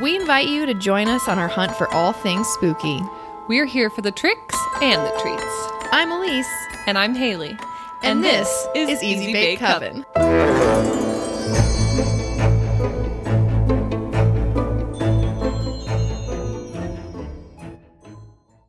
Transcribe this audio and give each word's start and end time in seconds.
we 0.00 0.16
invite 0.16 0.48
you 0.48 0.64
to 0.64 0.72
join 0.72 1.08
us 1.08 1.28
on 1.28 1.38
our 1.38 1.48
hunt 1.48 1.76
for 1.76 1.86
all 1.92 2.12
things 2.12 2.46
spooky. 2.48 3.02
We're 3.48 3.66
here 3.66 3.90
for 3.90 4.00
the 4.00 4.10
tricks 4.10 4.56
and 4.80 5.00
the 5.02 5.10
treats. 5.20 5.90
I'm 5.92 6.10
Elise. 6.10 6.48
And 6.86 6.96
I'm 6.96 7.14
Halee. 7.14 7.58
And, 8.02 8.24
this, 8.24 8.48
is 8.74 9.02
Easy 9.02 9.32
Bake 9.32 9.58
Coven. 9.58 10.06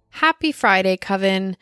Happy 0.09 0.51
Friday, 0.51 0.97
Coven. 0.97 1.55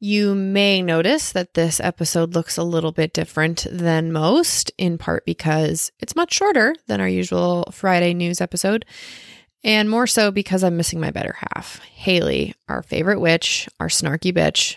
You 0.00 0.36
may 0.36 0.80
notice 0.80 1.32
that 1.32 1.54
this 1.54 1.80
episode 1.80 2.32
looks 2.32 2.56
a 2.56 2.62
little 2.62 2.92
bit 2.92 3.12
different 3.12 3.66
than 3.68 4.12
most, 4.12 4.70
in 4.78 4.96
part 4.96 5.26
because 5.26 5.90
it's 5.98 6.14
much 6.14 6.34
shorter 6.34 6.76
than 6.86 7.00
our 7.00 7.08
usual 7.08 7.68
Friday 7.72 8.14
news 8.14 8.40
episode, 8.40 8.84
and 9.64 9.90
more 9.90 10.06
so 10.06 10.30
because 10.30 10.62
I'm 10.62 10.76
missing 10.76 11.00
my 11.00 11.10
better 11.10 11.36
half. 11.52 11.80
Halee, 11.98 12.54
our 12.68 12.84
favorite 12.84 13.18
witch, 13.18 13.68
our 13.80 13.88
snarky 13.88 14.32
bitch. 14.32 14.76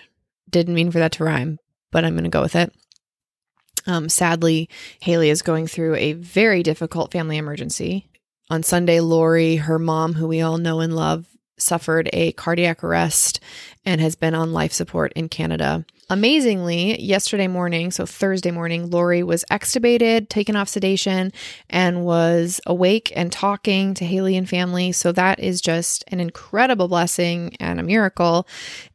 Didn't 0.49 0.73
mean 0.73 0.89
for 0.89 0.97
that 0.97 1.11
to 1.13 1.23
rhyme, 1.23 1.59
but 1.91 2.03
I'm 2.03 2.13
going 2.13 2.23
to 2.23 2.30
go 2.31 2.41
with 2.41 2.55
it. 2.55 2.73
Um, 3.85 4.09
sadly, 4.09 4.69
Halee 5.03 5.30
is 5.30 5.44
going 5.44 5.67
through 5.67 5.95
a 5.95 6.13
very 6.13 6.63
difficult 6.63 7.11
family 7.11 7.38
emergency. 7.38 8.09
On 8.49 8.63
Sunday, 8.63 8.99
Lori, 9.02 9.58
her 9.58 9.77
mom, 9.77 10.13
who 10.13 10.27
we 10.27 10.41
all 10.41 10.58
know 10.58 10.80
and 10.80 10.95
love, 10.95 11.27
suffered 11.61 12.09
a 12.13 12.31
cardiac 12.33 12.83
arrest 12.83 13.39
and 13.85 14.02
has 14.02 14.15
been 14.15 14.35
on 14.35 14.53
life 14.53 14.73
support 14.73 15.13
in 15.13 15.29
Canada. 15.29 15.85
Amazingly, 16.09 17.02
yesterday 17.02 17.47
morning, 17.47 17.89
so 17.89 18.05
Thursday 18.05 18.52
morning, 18.52 18.89
Lori 18.89 19.23
was 19.23 19.45
extubated, 19.49 20.27
taken 20.27 20.57
off 20.57 20.67
sedation, 20.67 21.31
and 21.69 22.03
was 22.03 22.59
awake 22.66 23.13
and 23.16 23.31
talking 23.31 23.93
to 23.93 24.05
Halee 24.05 24.38
and 24.38 24.49
family. 24.49 24.91
So 24.91 25.13
that 25.13 25.39
is 25.39 25.61
just 25.61 26.03
an 26.09 26.19
incredible 26.19 26.89
blessing 26.89 27.55
and 27.61 27.80
a 27.80 27.83
miracle. 27.83 28.45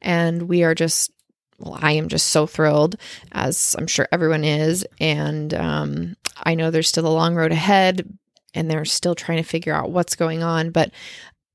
And 0.02 0.42
we 0.42 0.62
are 0.62 0.74
just 0.74 1.10
well, 1.58 1.78
I 1.80 1.92
am 1.92 2.08
just 2.08 2.28
so 2.28 2.46
thrilled, 2.46 2.96
as 3.32 3.74
I'm 3.78 3.86
sure 3.86 4.06
everyone 4.12 4.44
is. 4.44 4.84
And 5.00 5.54
um, 5.54 6.16
I 6.44 6.54
know 6.54 6.70
there's 6.70 6.88
still 6.88 7.06
a 7.06 7.08
long 7.08 7.34
road 7.34 7.52
ahead, 7.52 8.06
and 8.54 8.70
they're 8.70 8.84
still 8.84 9.14
trying 9.14 9.38
to 9.38 9.48
figure 9.48 9.74
out 9.74 9.90
what's 9.90 10.16
going 10.16 10.42
on. 10.42 10.70
But 10.70 10.90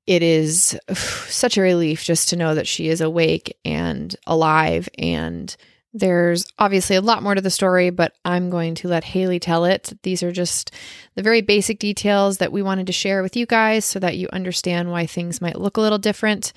it 0.08 0.24
is 0.24 0.78
such 0.94 1.58
a 1.58 1.62
relief 1.62 2.04
just 2.04 2.30
to 2.30 2.36
know 2.36 2.56
that 2.56 2.68
she 2.68 2.88
is 2.88 3.02
awake 3.02 3.58
and 3.64 4.16
alive. 4.28 4.90
And 4.98 5.56
there's 5.94 6.46
obviously 6.58 6.96
a 6.96 7.02
lot 7.02 7.24
more 7.24 7.36
to 7.36 7.42
the 7.42 7.50
story, 7.50 7.90
but 7.90 8.14
I'm 8.24 8.50
going 8.50 8.76
to 8.76 8.88
let 8.88 9.04
Halee 9.04 9.42
tell 9.42 9.66
it. 9.66 9.92
These 10.04 10.24
are 10.24 10.32
just 10.32 10.72
the 11.16 11.24
very 11.24 11.42
basic 11.42 11.80
details 11.80 12.38
that 12.38 12.54
we 12.54 12.62
wanted 12.62 12.88
to 12.88 12.94
share 12.94 13.22
with 13.22 13.36
you 13.36 13.46
guys 13.46 13.84
so 13.84 14.00
that 14.00 14.18
you 14.18 14.30
understand 14.32 14.90
why 14.90 15.06
things 15.06 15.42
might 15.42 15.60
look 15.60 15.78
a 15.78 15.82
little 15.82 15.98
different. 15.98 16.54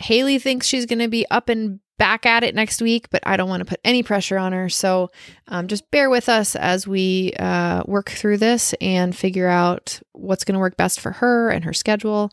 Halee 0.00 0.40
thinks 0.40 0.66
she's 0.66 0.86
going 0.86 1.00
to 1.00 1.08
be 1.08 1.26
up 1.30 1.50
and 1.50 1.80
back 1.98 2.24
at 2.24 2.42
it 2.42 2.54
next 2.54 2.80
week, 2.80 3.10
but 3.10 3.22
I 3.26 3.36
don't 3.36 3.50
want 3.50 3.60
to 3.60 3.66
put 3.66 3.80
any 3.84 4.02
pressure 4.02 4.38
on 4.38 4.54
her. 4.54 4.70
So 4.70 5.10
um, 5.48 5.68
just 5.68 5.90
bear 5.90 6.08
with 6.08 6.30
us 6.30 6.56
as 6.56 6.88
we 6.88 7.34
uh, 7.38 7.82
work 7.84 8.08
through 8.08 8.38
this 8.38 8.74
and 8.80 9.14
figure 9.14 9.48
out 9.48 10.00
what's 10.12 10.44
going 10.44 10.54
to 10.54 10.58
work 10.58 10.78
best 10.78 10.98
for 10.98 11.12
her 11.12 11.50
and 11.50 11.64
her 11.64 11.74
schedule. 11.74 12.32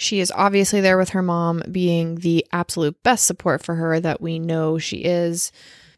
She 0.00 0.20
is 0.20 0.32
obviously 0.34 0.80
there 0.80 0.96
with 0.96 1.10
her 1.10 1.20
mom, 1.20 1.62
being 1.70 2.14
the 2.14 2.46
absolute 2.52 3.02
best 3.02 3.26
support 3.26 3.62
for 3.62 3.74
her 3.74 4.00
that 4.00 4.18
we 4.18 4.38
know 4.38 4.78
she 4.78 4.96
is. 4.96 5.52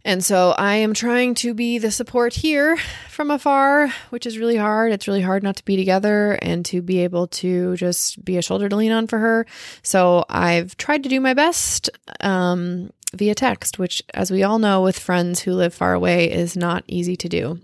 And 0.05 0.25
so 0.25 0.56
I 0.59 0.75
am 0.75 0.92
trying 0.92 1.34
to 1.36 1.55
be 1.55 1.78
the 1.78 1.92
support 1.92 2.33
here 2.34 2.77
from 3.09 3.31
afar, 3.31 3.94
which 4.11 4.27
is 4.27 4.39
really 4.39 4.56
hard. 4.56 4.91
It's 4.91 5.06
really 5.06 5.20
hard 5.20 5.44
not 5.44 5.55
to 5.55 5.64
be 5.64 5.77
together 5.77 6.33
and 6.42 6.64
to 6.64 6.83
be 6.83 6.98
able 6.98 7.28
to 7.28 7.77
just 7.77 8.25
be 8.25 8.36
a 8.36 8.42
shoulder 8.42 8.69
to 8.69 8.75
lean 8.75 8.91
on 8.91 9.06
for 9.06 9.20
her. 9.20 9.47
So 9.84 10.25
I've 10.28 10.77
tried 10.77 11.05
to 11.05 11.09
do 11.09 11.20
my 11.20 11.34
best 11.34 11.89
um, 12.19 12.91
via 13.14 13.37
text, 13.37 13.78
which, 13.78 14.03
as 14.15 14.32
we 14.32 14.43
all 14.43 14.59
know, 14.59 14.82
with 14.82 14.98
friends 14.98 15.38
who 15.38 15.53
live 15.53 15.75
far 15.75 15.94
away, 15.94 16.28
is 16.28 16.56
not 16.56 16.82
easy 16.88 17.15
to 17.15 17.28
do. 17.28 17.60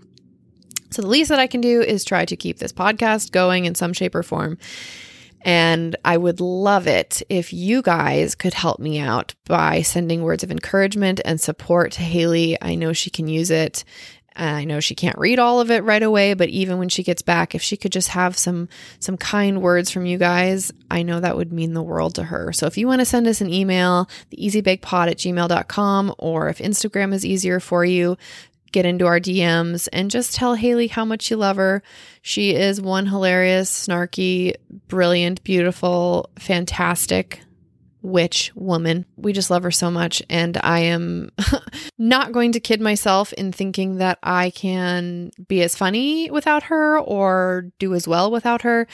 So 0.91 1.01
the 1.01 1.09
least 1.09 1.27
that 1.27 1.39
I 1.39 1.47
can 1.47 1.59
do 1.59 1.81
is 1.81 2.05
try 2.05 2.23
to 2.23 2.37
keep 2.37 2.59
this 2.59 2.71
podcast 2.71 3.33
going 3.33 3.65
in 3.65 3.75
some 3.75 3.91
shape 3.91 4.15
or 4.15 4.23
form. 4.23 4.57
And 5.41 5.95
I 6.03 6.17
would 6.17 6.41
love 6.41 6.87
it 6.87 7.21
if 7.29 7.53
you 7.53 7.81
guys 7.81 8.35
could 8.35 8.53
help 8.53 8.79
me 8.79 8.99
out 8.99 9.35
by 9.45 9.81
sending 9.81 10.21
words 10.21 10.43
of 10.43 10.51
encouragement 10.51 11.21
and 11.23 11.39
support 11.39 11.93
to 11.93 12.01
Halee. 12.01 12.57
I 12.61 12.75
know 12.75 12.93
she 12.93 13.09
can 13.09 13.27
use 13.27 13.49
it. 13.49 13.83
Uh, 14.39 14.43
I 14.43 14.63
know 14.63 14.79
she 14.79 14.95
can't 14.95 15.17
read 15.17 15.37
all 15.37 15.59
of 15.59 15.69
it 15.69 15.83
right 15.83 16.01
away, 16.01 16.33
but 16.33 16.47
even 16.49 16.77
when 16.77 16.87
she 16.87 17.03
gets 17.03 17.21
back, 17.21 17.55
if 17.55 17.61
she 17.61 17.75
could 17.75 17.91
just 17.91 18.09
have 18.09 18.37
some 18.37 18.69
some 18.99 19.17
kind 19.17 19.61
words 19.61 19.91
from 19.91 20.05
you 20.05 20.17
guys, 20.17 20.71
I 20.89 21.03
know 21.03 21.19
that 21.19 21.35
would 21.35 21.51
mean 21.51 21.73
the 21.73 21.83
world 21.83 22.15
to 22.15 22.23
her. 22.23 22.53
So 22.53 22.65
if 22.65 22.77
you 22.77 22.87
want 22.87 23.01
to 23.01 23.05
send 23.05 23.27
us 23.27 23.41
an 23.41 23.51
email, 23.51 24.09
the 24.29 24.37
easybakepod 24.37 25.09
at 25.09 25.17
gmail.com, 25.17 26.15
or 26.17 26.47
if 26.47 26.59
Instagram 26.59 27.13
is 27.13 27.25
easier 27.25 27.59
for 27.59 27.83
you, 27.83 28.17
get 28.71 28.85
into 28.85 29.05
our 29.05 29.19
DMs 29.19 29.87
and 29.91 30.11
just 30.11 30.35
tell 30.35 30.55
Halee 30.55 30.89
how 30.89 31.05
much 31.05 31.29
you 31.29 31.37
love 31.37 31.57
her. 31.57 31.83
She 32.21 32.55
is 32.55 32.81
one 32.81 33.07
hilarious, 33.07 33.87
snarky, 33.87 34.55
brilliant, 34.87 35.43
beautiful, 35.43 36.29
fantastic 36.37 37.41
witch 38.01 38.51
woman. 38.55 39.05
We 39.17 39.33
just 39.33 39.49
love 39.49 39.63
her 39.63 39.71
so 39.71 39.91
much. 39.91 40.21
And 40.29 40.57
I 40.63 40.79
am 40.79 41.31
not 41.97 42.31
going 42.31 42.53
to 42.53 42.59
kid 42.59 42.81
myself 42.81 43.33
in 43.33 43.51
thinking 43.51 43.97
that 43.97 44.19
I 44.23 44.51
can 44.51 45.31
be 45.47 45.61
as 45.61 45.75
funny 45.75 46.31
without 46.31 46.63
her 46.63 46.99
or 46.99 47.71
do 47.79 47.93
as 47.93 48.07
well 48.07 48.31
without 48.31 48.61
her. 48.61 48.87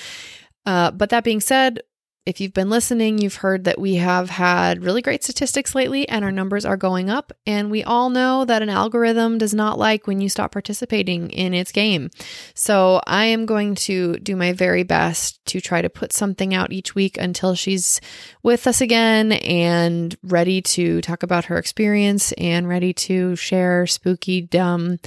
Uh, 0.65 0.91
but 0.91 1.09
that 1.09 1.23
being 1.23 1.41
said, 1.41 1.81
if 2.25 2.41
you've 2.41 2.53
been 2.53 2.71
listening, 2.71 3.19
you've 3.19 3.35
heard 3.35 3.65
that 3.65 3.79
we 3.79 3.95
have 3.95 4.31
had 4.31 4.83
really 4.83 5.03
great 5.03 5.23
statistics 5.23 5.75
lately 5.75 6.09
and 6.09 6.25
our 6.25 6.31
numbers 6.31 6.65
are 6.65 6.75
going 6.75 7.07
up. 7.07 7.31
And 7.45 7.69
we 7.69 7.83
all 7.83 8.09
know 8.09 8.45
that 8.45 8.63
an 8.63 8.69
algorithm 8.69 9.37
does 9.37 9.53
not 9.53 9.77
like 9.77 10.07
when 10.07 10.21
you 10.21 10.29
stop 10.29 10.51
participating 10.51 11.29
in 11.29 11.53
its 11.53 11.71
game. 11.71 12.09
So 12.55 12.99
I 13.05 13.25
am 13.25 13.45
going 13.45 13.75
to 13.75 14.17
do 14.17 14.35
my 14.35 14.53
very 14.53 14.81
best 14.81 15.45
to 15.45 15.61
try 15.61 15.83
to 15.83 15.89
put 15.89 16.11
something 16.11 16.55
out 16.55 16.73
each 16.73 16.95
week 16.95 17.15
until 17.19 17.53
she's 17.53 18.01
with 18.41 18.65
us 18.65 18.81
again 18.81 19.33
and 19.33 20.17
ready 20.23 20.63
to 20.63 21.01
talk 21.01 21.21
about 21.21 21.45
her 21.45 21.57
experience 21.57 22.31
and 22.33 22.67
ready 22.67 22.91
to 22.93 23.35
share 23.35 23.85
spooky, 23.85 24.41
dumb, 24.41 24.97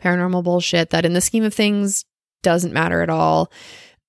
paranormal 0.00 0.44
bullshit 0.44 0.90
that 0.90 1.04
in 1.04 1.12
the 1.12 1.20
scheme 1.20 1.42
of 1.42 1.52
things 1.52 2.04
doesn't 2.44 2.72
matter 2.72 3.02
at 3.02 3.10
all. 3.10 3.50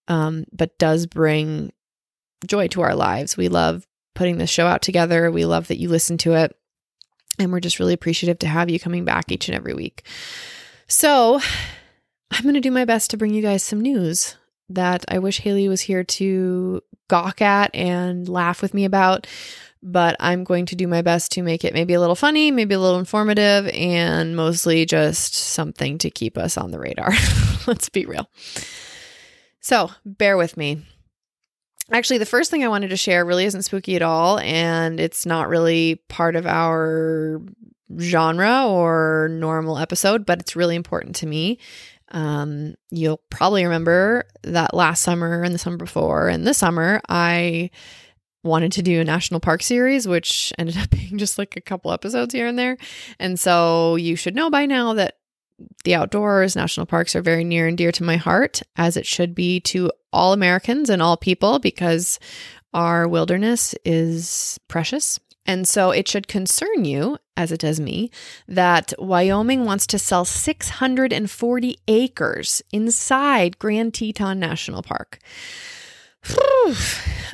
Um, 0.07 0.45
but 0.51 0.77
does 0.79 1.05
bring 1.05 1.71
joy 2.45 2.67
to 2.69 2.81
our 2.81 2.95
lives. 2.95 3.37
We 3.37 3.49
love 3.49 3.85
putting 4.15 4.37
this 4.37 4.49
show 4.49 4.67
out 4.67 4.81
together. 4.81 5.31
We 5.31 5.45
love 5.45 5.67
that 5.67 5.79
you 5.79 5.89
listen 5.89 6.17
to 6.19 6.33
it. 6.33 6.55
And 7.37 7.51
we're 7.51 7.59
just 7.59 7.79
really 7.79 7.93
appreciative 7.93 8.39
to 8.39 8.47
have 8.47 8.69
you 8.69 8.79
coming 8.79 9.05
back 9.05 9.31
each 9.31 9.47
and 9.47 9.55
every 9.55 9.73
week. 9.73 10.03
So, 10.87 11.39
I'm 12.31 12.43
going 12.43 12.55
to 12.55 12.61
do 12.61 12.71
my 12.71 12.85
best 12.85 13.11
to 13.11 13.17
bring 13.17 13.33
you 13.33 13.41
guys 13.41 13.63
some 13.63 13.81
news 13.81 14.35
that 14.69 15.05
I 15.07 15.19
wish 15.19 15.41
Halee 15.41 15.67
was 15.67 15.81
here 15.81 16.03
to 16.03 16.81
gawk 17.07 17.41
at 17.41 17.73
and 17.73 18.27
laugh 18.29 18.61
with 18.61 18.73
me 18.73 18.85
about. 18.85 19.27
But 19.81 20.17
I'm 20.19 20.43
going 20.43 20.65
to 20.67 20.75
do 20.75 20.87
my 20.87 21.01
best 21.01 21.31
to 21.33 21.41
make 21.41 21.63
it 21.63 21.73
maybe 21.73 21.93
a 21.93 22.01
little 22.01 22.15
funny, 22.15 22.51
maybe 22.51 22.75
a 22.75 22.79
little 22.79 22.99
informative, 22.99 23.67
and 23.67 24.35
mostly 24.35 24.85
just 24.85 25.33
something 25.33 25.97
to 25.99 26.09
keep 26.09 26.37
us 26.37 26.57
on 26.57 26.71
the 26.71 26.79
radar. 26.79 27.13
Let's 27.67 27.87
be 27.87 28.05
real. 28.05 28.29
So, 29.61 29.89
bear 30.05 30.35
with 30.35 30.57
me. 30.57 30.83
Actually, 31.91 32.19
the 32.19 32.25
first 32.25 32.51
thing 32.51 32.63
I 32.63 32.67
wanted 32.67 32.89
to 32.89 32.97
share 32.97 33.25
really 33.25 33.45
isn't 33.45 33.63
spooky 33.63 33.95
at 33.95 34.01
all, 34.01 34.39
and 34.39 34.99
it's 34.99 35.25
not 35.25 35.49
really 35.49 35.95
part 36.07 36.35
of 36.35 36.45
our 36.45 37.41
genre 37.99 38.67
or 38.67 39.29
normal 39.31 39.77
episode, 39.77 40.25
but 40.25 40.39
it's 40.39 40.55
really 40.55 40.75
important 40.75 41.15
to 41.17 41.25
me. 41.25 41.57
Um, 42.11 42.75
you'll 42.89 43.21
probably 43.29 43.63
remember 43.63 44.25
that 44.43 44.73
last 44.73 45.01
summer 45.01 45.43
and 45.43 45.53
the 45.53 45.59
summer 45.59 45.77
before 45.77 46.27
and 46.27 46.45
this 46.45 46.57
summer, 46.57 47.01
I 47.07 47.69
wanted 48.43 48.71
to 48.73 48.81
do 48.81 49.01
a 49.01 49.03
national 49.03 49.39
park 49.39 49.61
series, 49.61 50.07
which 50.07 50.53
ended 50.57 50.77
up 50.77 50.89
being 50.91 51.17
just 51.17 51.37
like 51.37 51.55
a 51.55 51.61
couple 51.61 51.91
episodes 51.91 52.33
here 52.33 52.47
and 52.47 52.57
there. 52.57 52.77
And 53.19 53.39
so 53.39 53.95
you 53.95 54.15
should 54.15 54.35
know 54.35 54.49
by 54.49 54.65
now 54.65 54.93
that 54.93 55.18
the 55.83 55.95
outdoors, 55.95 56.55
national 56.55 56.85
parks 56.85 57.15
are 57.15 57.21
very 57.21 57.43
near 57.43 57.67
and 57.67 57.77
dear 57.77 57.91
to 57.93 58.03
my 58.03 58.17
heart, 58.17 58.61
as 58.75 58.97
it 58.97 59.05
should 59.05 59.33
be 59.33 59.59
to 59.61 59.91
all 60.11 60.33
Americans 60.33 60.89
and 60.89 61.01
all 61.01 61.17
people, 61.17 61.59
because 61.59 62.19
our 62.73 63.07
wilderness 63.07 63.75
is 63.85 64.59
precious. 64.67 65.19
And 65.45 65.67
so 65.67 65.89
it 65.89 66.07
should 66.07 66.27
concern 66.27 66.85
you, 66.85 67.17
as 67.35 67.51
it 67.51 67.59
does 67.61 67.79
me, 67.79 68.11
that 68.47 68.93
Wyoming 68.99 69.65
wants 69.65 69.87
to 69.87 69.97
sell 69.97 70.23
640 70.25 71.79
acres 71.87 72.61
inside 72.71 73.57
Grand 73.57 73.95
Teton 73.95 74.39
National 74.39 74.83
Park. 74.83 75.17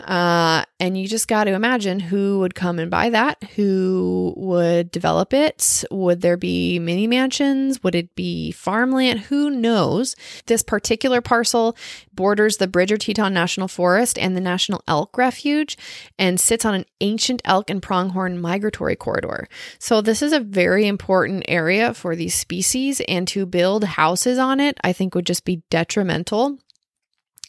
Uh, 0.05 0.63
and 0.79 0.97
you 0.97 1.07
just 1.07 1.27
got 1.27 1.45
to 1.45 1.53
imagine 1.53 1.99
who 1.99 2.39
would 2.39 2.53
come 2.53 2.77
and 2.77 2.91
buy 2.91 3.09
that, 3.09 3.43
who 3.55 4.33
would 4.37 4.91
develop 4.91 5.33
it. 5.33 5.83
Would 5.89 6.21
there 6.21 6.37
be 6.37 6.77
mini 6.77 7.07
mansions? 7.07 7.81
Would 7.83 7.95
it 7.95 8.13
be 8.15 8.51
farmland? 8.51 9.21
Who 9.21 9.49
knows? 9.49 10.15
This 10.45 10.61
particular 10.61 11.21
parcel 11.21 11.75
borders 12.13 12.57
the 12.57 12.67
Bridger 12.67 12.97
Teton 12.97 13.33
National 13.33 13.67
Forest 13.67 14.19
and 14.19 14.35
the 14.35 14.41
National 14.41 14.83
Elk 14.87 15.17
Refuge 15.17 15.75
and 16.19 16.39
sits 16.39 16.65
on 16.65 16.75
an 16.75 16.85
ancient 17.01 17.41
elk 17.43 17.69
and 17.69 17.81
pronghorn 17.81 18.39
migratory 18.39 18.95
corridor. 18.95 19.47
So, 19.79 20.01
this 20.01 20.21
is 20.21 20.33
a 20.33 20.39
very 20.39 20.87
important 20.87 21.45
area 21.47 21.93
for 21.93 22.15
these 22.15 22.35
species, 22.35 23.01
and 23.07 23.27
to 23.29 23.45
build 23.45 23.83
houses 23.83 24.37
on 24.37 24.59
it, 24.59 24.77
I 24.83 24.93
think 24.93 25.15
would 25.15 25.25
just 25.25 25.45
be 25.45 25.63
detrimental 25.69 26.59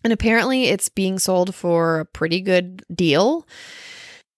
and 0.02 0.12
apparently, 0.12 0.64
it's 0.66 0.88
being 0.88 1.18
sold 1.18 1.54
for 1.54 2.00
a 2.00 2.04
pretty 2.04 2.40
good 2.40 2.84
deal. 2.94 3.46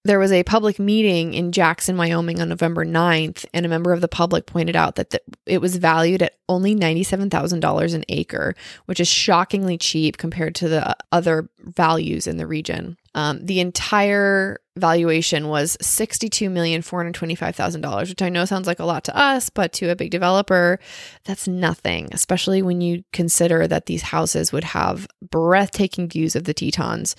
There 0.04 0.18
was 0.18 0.32
a 0.32 0.44
public 0.44 0.78
meeting 0.78 1.34
in 1.34 1.52
Jackson, 1.52 1.96
Wyoming 1.96 2.40
on 2.40 2.48
November 2.48 2.84
9th, 2.84 3.44
and 3.52 3.66
a 3.66 3.68
member 3.68 3.92
of 3.92 4.00
the 4.00 4.08
public 4.08 4.46
pointed 4.46 4.76
out 4.76 4.94
that 4.94 5.10
the, 5.10 5.20
it 5.44 5.60
was 5.60 5.76
valued 5.76 6.22
at 6.22 6.36
only 6.48 6.74
$97,000 6.74 7.94
an 7.94 8.04
acre, 8.08 8.54
which 8.86 9.00
is 9.00 9.08
shockingly 9.08 9.76
cheap 9.76 10.16
compared 10.16 10.54
to 10.56 10.68
the 10.68 10.96
other 11.12 11.48
values 11.60 12.26
in 12.26 12.36
the 12.36 12.46
region. 12.46 12.96
Um, 13.14 13.44
the 13.44 13.60
entire 13.60 14.60
valuation 14.76 15.48
was 15.48 15.76
$62,425,000, 15.82 18.08
which 18.08 18.22
I 18.22 18.28
know 18.28 18.44
sounds 18.44 18.66
like 18.66 18.78
a 18.78 18.84
lot 18.84 19.04
to 19.04 19.16
us, 19.16 19.50
but 19.50 19.72
to 19.74 19.90
a 19.90 19.96
big 19.96 20.10
developer, 20.10 20.78
that's 21.24 21.48
nothing, 21.48 22.08
especially 22.12 22.62
when 22.62 22.80
you 22.80 23.04
consider 23.12 23.66
that 23.66 23.86
these 23.86 24.02
houses 24.02 24.52
would 24.52 24.64
have 24.64 25.08
breathtaking 25.22 26.08
views 26.08 26.36
of 26.36 26.44
the 26.44 26.54
Tetons. 26.54 27.16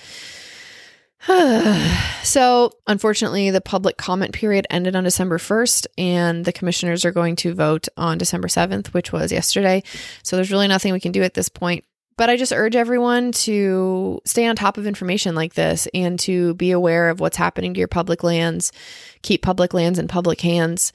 so, 2.23 2.71
unfortunately, 2.87 3.49
the 3.49 3.59
public 3.59 3.97
comment 3.97 4.33
period 4.33 4.65
ended 4.69 4.95
on 4.95 5.03
December 5.03 5.37
1st, 5.37 5.85
and 5.97 6.45
the 6.45 6.53
commissioners 6.53 7.03
are 7.03 7.11
going 7.11 7.35
to 7.35 7.53
vote 7.53 7.89
on 7.97 8.17
December 8.17 8.47
7th, 8.47 8.87
which 8.87 9.11
was 9.11 9.29
yesterday. 9.29 9.83
So, 10.23 10.37
there's 10.37 10.51
really 10.51 10.69
nothing 10.69 10.93
we 10.93 11.01
can 11.01 11.11
do 11.11 11.21
at 11.21 11.33
this 11.33 11.49
point. 11.49 11.83
But 12.19 12.29
I 12.29 12.35
just 12.35 12.51
urge 12.51 12.75
everyone 12.75 13.31
to 13.31 14.19
stay 14.25 14.45
on 14.45 14.57
top 14.57 14.77
of 14.77 14.85
information 14.85 15.35
like 15.35 15.53
this 15.53 15.87
and 15.93 16.19
to 16.19 16.53
be 16.55 16.71
aware 16.71 17.09
of 17.09 17.21
what's 17.21 17.37
happening 17.37 17.73
to 17.73 17.77
your 17.77 17.87
public 17.87 18.23
lands. 18.23 18.73
Keep 19.21 19.41
public 19.41 19.73
lands 19.73 19.97
in 19.97 20.09
public 20.09 20.41
hands. 20.41 20.91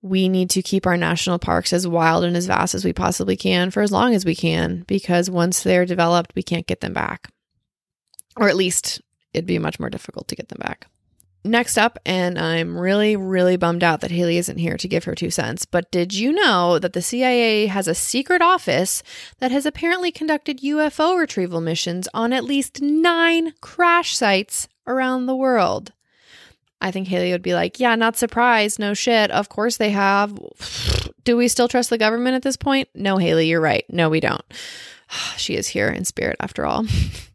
We 0.00 0.30
need 0.30 0.48
to 0.48 0.62
keep 0.62 0.86
our 0.86 0.96
national 0.96 1.38
parks 1.38 1.74
as 1.74 1.86
wild 1.86 2.24
and 2.24 2.38
as 2.38 2.46
vast 2.46 2.74
as 2.74 2.86
we 2.86 2.94
possibly 2.94 3.36
can 3.36 3.70
for 3.70 3.82
as 3.82 3.92
long 3.92 4.14
as 4.14 4.24
we 4.24 4.34
can, 4.34 4.84
because 4.86 5.28
once 5.28 5.62
they're 5.62 5.84
developed, 5.84 6.32
we 6.34 6.42
can't 6.42 6.66
get 6.66 6.80
them 6.80 6.94
back. 6.94 7.28
Or 8.38 8.48
at 8.48 8.56
least 8.56 9.02
it'd 9.34 9.44
be 9.44 9.58
much 9.58 9.78
more 9.78 9.90
difficult 9.90 10.26
to 10.28 10.36
get 10.36 10.48
them 10.48 10.60
back. 10.62 10.86
Next 11.44 11.76
up, 11.76 11.98
and 12.06 12.38
I'm 12.38 12.78
really, 12.78 13.16
really 13.16 13.56
bummed 13.56 13.82
out 13.82 14.00
that 14.00 14.12
Halee 14.12 14.36
isn't 14.36 14.58
here 14.58 14.76
to 14.76 14.86
give 14.86 15.04
her 15.04 15.16
two 15.16 15.30
cents, 15.30 15.64
but 15.64 15.90
did 15.90 16.14
you 16.14 16.32
know 16.32 16.78
that 16.78 16.92
the 16.92 17.02
CIA 17.02 17.66
has 17.66 17.88
a 17.88 17.96
secret 17.96 18.40
office 18.40 19.02
that 19.40 19.50
has 19.50 19.66
apparently 19.66 20.12
conducted 20.12 20.60
UFO 20.60 21.18
retrieval 21.18 21.60
missions 21.60 22.06
on 22.14 22.32
at 22.32 22.44
least 22.44 22.80
nine 22.80 23.54
crash 23.60 24.16
sites 24.16 24.68
around 24.86 25.26
the 25.26 25.34
world? 25.34 25.92
I 26.80 26.92
think 26.92 27.08
Halee 27.08 27.32
would 27.32 27.42
be 27.42 27.54
like, 27.54 27.80
Yeah, 27.80 27.96
not 27.96 28.16
surprised. 28.16 28.78
No 28.78 28.94
shit. 28.94 29.30
Of 29.32 29.48
course 29.48 29.78
they 29.78 29.90
have. 29.90 30.38
Do 31.24 31.36
we 31.36 31.48
still 31.48 31.68
trust 31.68 31.90
the 31.90 31.98
government 31.98 32.36
at 32.36 32.42
this 32.42 32.56
point? 32.56 32.88
No, 32.94 33.16
Halee, 33.16 33.48
you're 33.48 33.60
right. 33.60 33.84
No, 33.88 34.10
we 34.10 34.20
don't. 34.20 34.44
she 35.36 35.54
is 35.56 35.68
here 35.68 35.88
in 35.88 36.04
spirit 36.04 36.36
after 36.40 36.64
all. 36.64 36.84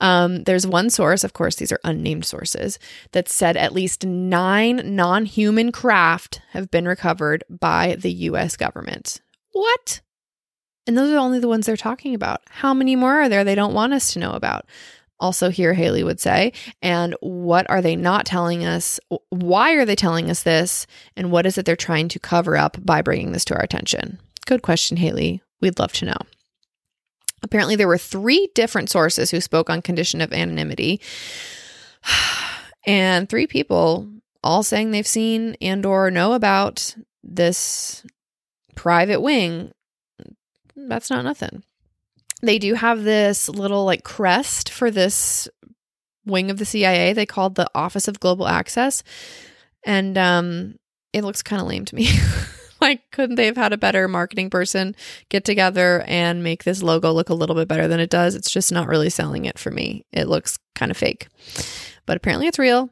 Um, 0.00 0.44
there's 0.44 0.66
one 0.66 0.90
source, 0.90 1.24
of 1.24 1.32
course, 1.32 1.56
these 1.56 1.72
are 1.72 1.80
unnamed 1.84 2.24
sources, 2.24 2.78
that 3.12 3.28
said 3.28 3.56
at 3.56 3.72
least 3.72 4.04
nine 4.04 4.96
non 4.96 5.24
human 5.24 5.72
craft 5.72 6.40
have 6.50 6.70
been 6.70 6.86
recovered 6.86 7.44
by 7.48 7.96
the 7.98 8.12
US 8.12 8.56
government. 8.56 9.20
What? 9.52 10.00
And 10.86 10.96
those 10.96 11.12
are 11.12 11.18
only 11.18 11.40
the 11.40 11.48
ones 11.48 11.66
they're 11.66 11.76
talking 11.76 12.14
about. 12.14 12.42
How 12.48 12.72
many 12.72 12.94
more 12.94 13.22
are 13.22 13.28
there 13.28 13.44
they 13.44 13.54
don't 13.54 13.74
want 13.74 13.92
us 13.92 14.12
to 14.12 14.18
know 14.18 14.32
about? 14.32 14.66
Also, 15.18 15.48
here, 15.48 15.74
Halee 15.74 16.04
would 16.04 16.20
say, 16.20 16.52
and 16.82 17.16
what 17.20 17.68
are 17.70 17.80
they 17.80 17.96
not 17.96 18.26
telling 18.26 18.64
us? 18.64 19.00
Why 19.30 19.72
are 19.72 19.86
they 19.86 19.96
telling 19.96 20.30
us 20.30 20.42
this? 20.42 20.86
And 21.16 21.32
what 21.32 21.46
is 21.46 21.56
it 21.56 21.64
they're 21.64 21.74
trying 21.74 22.08
to 22.08 22.18
cover 22.18 22.56
up 22.56 22.76
by 22.84 23.00
bringing 23.00 23.32
this 23.32 23.44
to 23.46 23.54
our 23.54 23.62
attention? 23.62 24.20
Good 24.46 24.62
question, 24.62 24.98
Halee. 24.98 25.40
We'd 25.60 25.78
love 25.78 25.92
to 25.94 26.04
know. 26.04 26.18
Apparently, 27.42 27.76
there 27.76 27.88
were 27.88 27.98
three 27.98 28.48
different 28.54 28.90
sources 28.90 29.30
who 29.30 29.40
spoke 29.40 29.68
on 29.70 29.82
condition 29.82 30.20
of 30.20 30.32
anonymity, 30.32 31.00
and 32.86 33.28
three 33.28 33.46
people 33.46 34.08
all 34.42 34.62
saying 34.62 34.90
they've 34.90 35.06
seen 35.06 35.56
and 35.60 35.84
or 35.84 36.10
know 36.10 36.32
about 36.32 36.94
this 37.22 38.04
private 38.74 39.20
wing. 39.20 39.72
That's 40.76 41.10
not 41.10 41.24
nothing. 41.24 41.62
They 42.42 42.58
do 42.58 42.74
have 42.74 43.02
this 43.02 43.48
little 43.48 43.84
like 43.84 44.04
crest 44.04 44.70
for 44.70 44.90
this 44.90 45.48
wing 46.26 46.50
of 46.50 46.58
the 46.58 46.64
CIA. 46.64 47.12
They 47.12 47.26
called 47.26 47.54
the 47.54 47.68
Office 47.74 48.08
of 48.08 48.20
Global 48.20 48.46
Access, 48.46 49.02
and 49.84 50.16
um, 50.16 50.76
it 51.12 51.24
looks 51.24 51.42
kind 51.42 51.60
of 51.60 51.68
lame 51.68 51.84
to 51.86 51.94
me. 51.94 52.08
like, 52.88 53.10
couldn't 53.10 53.36
they 53.36 53.46
have 53.46 53.56
had 53.56 53.72
a 53.72 53.78
better 53.78 54.08
marketing 54.08 54.50
person 54.50 54.94
get 55.28 55.44
together 55.44 56.04
and 56.06 56.42
make 56.42 56.64
this 56.64 56.82
logo 56.82 57.12
look 57.12 57.28
a 57.28 57.34
little 57.34 57.54
bit 57.56 57.68
better 57.68 57.88
than 57.88 58.00
it 58.00 58.10
does? 58.10 58.34
It's 58.34 58.50
just 58.50 58.72
not 58.72 58.88
really 58.88 59.10
selling 59.10 59.44
it 59.44 59.58
for 59.58 59.70
me. 59.70 60.04
It 60.12 60.28
looks 60.28 60.58
kind 60.74 60.90
of 60.90 60.96
fake, 60.96 61.28
but 62.06 62.16
apparently 62.16 62.46
it's 62.46 62.58
real. 62.58 62.90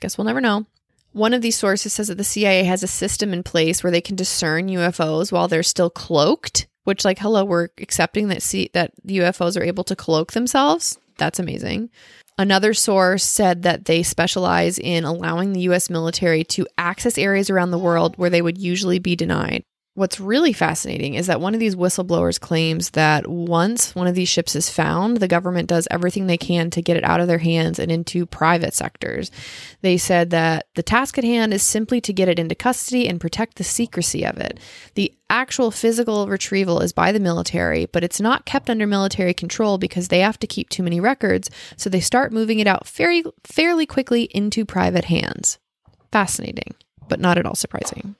Guess 0.00 0.18
we'll 0.18 0.26
never 0.26 0.40
know. 0.40 0.66
One 1.12 1.32
of 1.32 1.40
these 1.40 1.56
sources 1.56 1.94
says 1.94 2.08
that 2.08 2.18
the 2.18 2.24
CIA 2.24 2.64
has 2.64 2.82
a 2.82 2.86
system 2.86 3.32
in 3.32 3.42
place 3.42 3.82
where 3.82 3.90
they 3.90 4.02
can 4.02 4.16
discern 4.16 4.68
UFOs 4.68 5.32
while 5.32 5.48
they're 5.48 5.62
still 5.62 5.88
cloaked, 5.88 6.66
which, 6.84 7.06
like, 7.06 7.18
hello, 7.18 7.42
we're 7.42 7.68
accepting 7.78 8.28
that 8.28 8.42
see 8.42 8.70
that 8.74 8.92
UFOs 9.06 9.58
are 9.58 9.64
able 9.64 9.84
to 9.84 9.96
cloak 9.96 10.32
themselves. 10.32 10.98
That's 11.16 11.38
amazing. 11.38 11.88
Another 12.38 12.74
source 12.74 13.24
said 13.24 13.62
that 13.62 13.86
they 13.86 14.02
specialize 14.02 14.78
in 14.78 15.04
allowing 15.04 15.52
the 15.52 15.60
US 15.60 15.88
military 15.88 16.44
to 16.44 16.66
access 16.76 17.16
areas 17.16 17.48
around 17.48 17.70
the 17.70 17.78
world 17.78 18.16
where 18.16 18.28
they 18.28 18.42
would 18.42 18.58
usually 18.58 18.98
be 18.98 19.16
denied. 19.16 19.64
What's 19.96 20.20
really 20.20 20.52
fascinating 20.52 21.14
is 21.14 21.26
that 21.26 21.40
one 21.40 21.54
of 21.54 21.58
these 21.60 21.74
whistleblowers 21.74 22.38
claims 22.38 22.90
that 22.90 23.26
once 23.26 23.94
one 23.94 24.06
of 24.06 24.14
these 24.14 24.28
ships 24.28 24.54
is 24.54 24.68
found, 24.68 25.16
the 25.16 25.26
government 25.26 25.70
does 25.70 25.88
everything 25.90 26.26
they 26.26 26.36
can 26.36 26.68
to 26.72 26.82
get 26.82 26.98
it 26.98 27.04
out 27.04 27.20
of 27.20 27.28
their 27.28 27.38
hands 27.38 27.78
and 27.78 27.90
into 27.90 28.26
private 28.26 28.74
sectors. 28.74 29.30
They 29.80 29.96
said 29.96 30.28
that 30.30 30.66
the 30.74 30.82
task 30.82 31.16
at 31.16 31.24
hand 31.24 31.54
is 31.54 31.62
simply 31.62 32.02
to 32.02 32.12
get 32.12 32.28
it 32.28 32.38
into 32.38 32.54
custody 32.54 33.08
and 33.08 33.18
protect 33.18 33.56
the 33.56 33.64
secrecy 33.64 34.22
of 34.26 34.36
it. 34.36 34.60
The 34.96 35.14
actual 35.30 35.70
physical 35.70 36.28
retrieval 36.28 36.82
is 36.82 36.92
by 36.92 37.10
the 37.10 37.18
military, 37.18 37.86
but 37.86 38.04
it's 38.04 38.20
not 38.20 38.44
kept 38.44 38.68
under 38.68 38.86
military 38.86 39.32
control 39.32 39.78
because 39.78 40.08
they 40.08 40.20
have 40.20 40.38
to 40.40 40.46
keep 40.46 40.68
too 40.68 40.82
many 40.82 41.00
records, 41.00 41.48
so 41.78 41.88
they 41.88 42.00
start 42.00 42.34
moving 42.34 42.58
it 42.58 42.66
out 42.66 42.86
very 42.86 43.24
fairly 43.44 43.86
quickly 43.86 44.24
into 44.24 44.66
private 44.66 45.06
hands. 45.06 45.58
Fascinating, 46.12 46.74
but 47.08 47.18
not 47.18 47.38
at 47.38 47.46
all 47.46 47.54
surprising. 47.54 48.14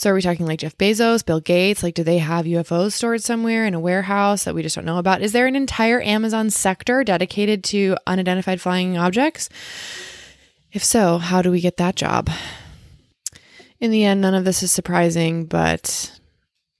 So 0.00 0.08
are 0.08 0.14
we 0.14 0.22
talking 0.22 0.46
like 0.46 0.60
Jeff 0.60 0.78
Bezos, 0.78 1.22
Bill 1.26 1.40
Gates? 1.40 1.82
Like, 1.82 1.92
do 1.92 2.02
they 2.02 2.16
have 2.16 2.46
UFOs 2.46 2.92
stored 2.92 3.22
somewhere 3.22 3.66
in 3.66 3.74
a 3.74 3.80
warehouse 3.80 4.44
that 4.44 4.54
we 4.54 4.62
just 4.62 4.74
don't 4.74 4.86
know 4.86 4.96
about? 4.96 5.20
Is 5.20 5.32
there 5.32 5.46
an 5.46 5.54
entire 5.54 6.00
Amazon 6.00 6.48
sector 6.48 7.04
dedicated 7.04 7.62
to 7.64 7.98
unidentified 8.06 8.62
flying 8.62 8.96
objects? 8.96 9.50
If 10.72 10.82
so, 10.82 11.18
how 11.18 11.42
do 11.42 11.50
we 11.50 11.60
get 11.60 11.76
that 11.76 11.96
job? 11.96 12.30
In 13.78 13.90
the 13.90 14.06
end, 14.06 14.22
none 14.22 14.32
of 14.32 14.46
this 14.46 14.62
is 14.62 14.72
surprising, 14.72 15.44
but 15.44 16.18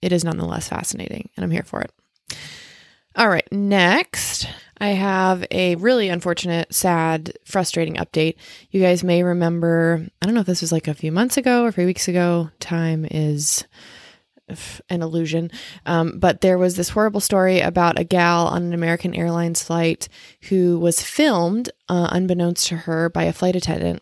it 0.01 0.11
is 0.11 0.23
nonetheless 0.23 0.69
fascinating, 0.69 1.29
and 1.37 1.43
I'm 1.43 1.51
here 1.51 1.61
for 1.61 1.81
it. 1.81 1.91
All 3.15 3.29
right, 3.29 3.47
next, 3.51 4.47
I 4.81 4.89
have 4.89 5.45
a 5.51 5.75
really 5.75 6.09
unfortunate, 6.09 6.73
sad, 6.73 7.37
frustrating 7.45 7.97
update. 7.97 8.35
You 8.71 8.81
guys 8.81 9.03
may 9.03 9.21
remember, 9.21 10.07
I 10.19 10.25
don't 10.25 10.33
know 10.33 10.41
if 10.41 10.47
this 10.47 10.61
was 10.61 10.71
like 10.71 10.87
a 10.87 10.95
few 10.95 11.11
months 11.11 11.37
ago 11.37 11.63
or 11.63 11.71
few 11.71 11.85
weeks 11.85 12.07
ago. 12.07 12.49
Time 12.59 13.05
is 13.09 13.63
an 14.89 15.03
illusion. 15.03 15.51
Um, 15.85 16.17
but 16.17 16.41
there 16.41 16.57
was 16.57 16.77
this 16.77 16.89
horrible 16.89 17.21
story 17.21 17.59
about 17.59 17.99
a 17.99 18.03
gal 18.03 18.47
on 18.47 18.63
an 18.63 18.73
American 18.73 19.13
Airlines 19.13 19.61
flight 19.61 20.09
who 20.49 20.79
was 20.79 20.99
filmed, 20.99 21.69
uh, 21.87 22.09
unbeknownst 22.11 22.67
to 22.69 22.77
her, 22.77 23.07
by 23.07 23.25
a 23.25 23.33
flight 23.33 23.55
attendant 23.55 24.01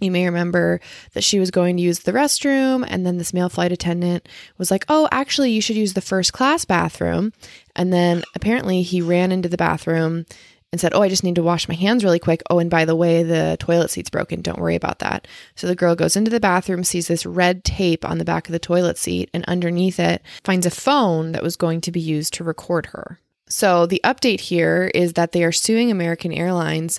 you 0.00 0.10
may 0.10 0.26
remember 0.26 0.80
that 1.12 1.24
she 1.24 1.38
was 1.38 1.50
going 1.50 1.76
to 1.76 1.82
use 1.82 2.00
the 2.00 2.12
restroom, 2.12 2.84
and 2.88 3.06
then 3.06 3.18
this 3.18 3.32
male 3.32 3.48
flight 3.48 3.72
attendant 3.72 4.28
was 4.58 4.70
like, 4.70 4.84
Oh, 4.88 5.08
actually, 5.12 5.52
you 5.52 5.60
should 5.60 5.76
use 5.76 5.94
the 5.94 6.00
first 6.00 6.32
class 6.32 6.64
bathroom. 6.64 7.32
And 7.76 7.92
then 7.92 8.24
apparently 8.34 8.82
he 8.82 9.00
ran 9.00 9.32
into 9.32 9.48
the 9.48 9.56
bathroom 9.56 10.26
and 10.72 10.80
said, 10.80 10.92
Oh, 10.92 11.02
I 11.02 11.08
just 11.08 11.22
need 11.22 11.36
to 11.36 11.42
wash 11.42 11.68
my 11.68 11.74
hands 11.76 12.02
really 12.02 12.18
quick. 12.18 12.42
Oh, 12.50 12.58
and 12.58 12.68
by 12.68 12.84
the 12.84 12.96
way, 12.96 13.22
the 13.22 13.56
toilet 13.60 13.90
seat's 13.90 14.10
broken. 14.10 14.42
Don't 14.42 14.58
worry 14.58 14.74
about 14.74 14.98
that. 14.98 15.28
So 15.54 15.68
the 15.68 15.76
girl 15.76 15.94
goes 15.94 16.16
into 16.16 16.32
the 16.32 16.40
bathroom, 16.40 16.82
sees 16.82 17.06
this 17.06 17.24
red 17.24 17.62
tape 17.62 18.04
on 18.04 18.18
the 18.18 18.24
back 18.24 18.48
of 18.48 18.52
the 18.52 18.58
toilet 18.58 18.98
seat, 18.98 19.30
and 19.32 19.44
underneath 19.44 20.00
it 20.00 20.22
finds 20.42 20.66
a 20.66 20.70
phone 20.70 21.30
that 21.30 21.44
was 21.44 21.54
going 21.54 21.80
to 21.82 21.92
be 21.92 22.00
used 22.00 22.34
to 22.34 22.44
record 22.44 22.86
her. 22.86 23.20
So 23.48 23.86
the 23.86 24.00
update 24.02 24.40
here 24.40 24.90
is 24.94 25.12
that 25.12 25.30
they 25.30 25.44
are 25.44 25.52
suing 25.52 25.92
American 25.92 26.32
Airlines 26.32 26.98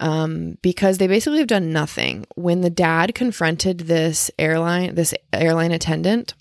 um, 0.00 0.58
because 0.62 0.98
they 0.98 1.06
basically 1.06 1.38
have 1.38 1.46
done 1.46 1.72
nothing. 1.72 2.26
When 2.34 2.62
the 2.62 2.70
dad 2.70 3.14
confronted 3.14 3.80
this 3.80 4.30
airline, 4.38 4.94
this 4.94 5.14
airline 5.32 5.72
attendant, 5.72 6.34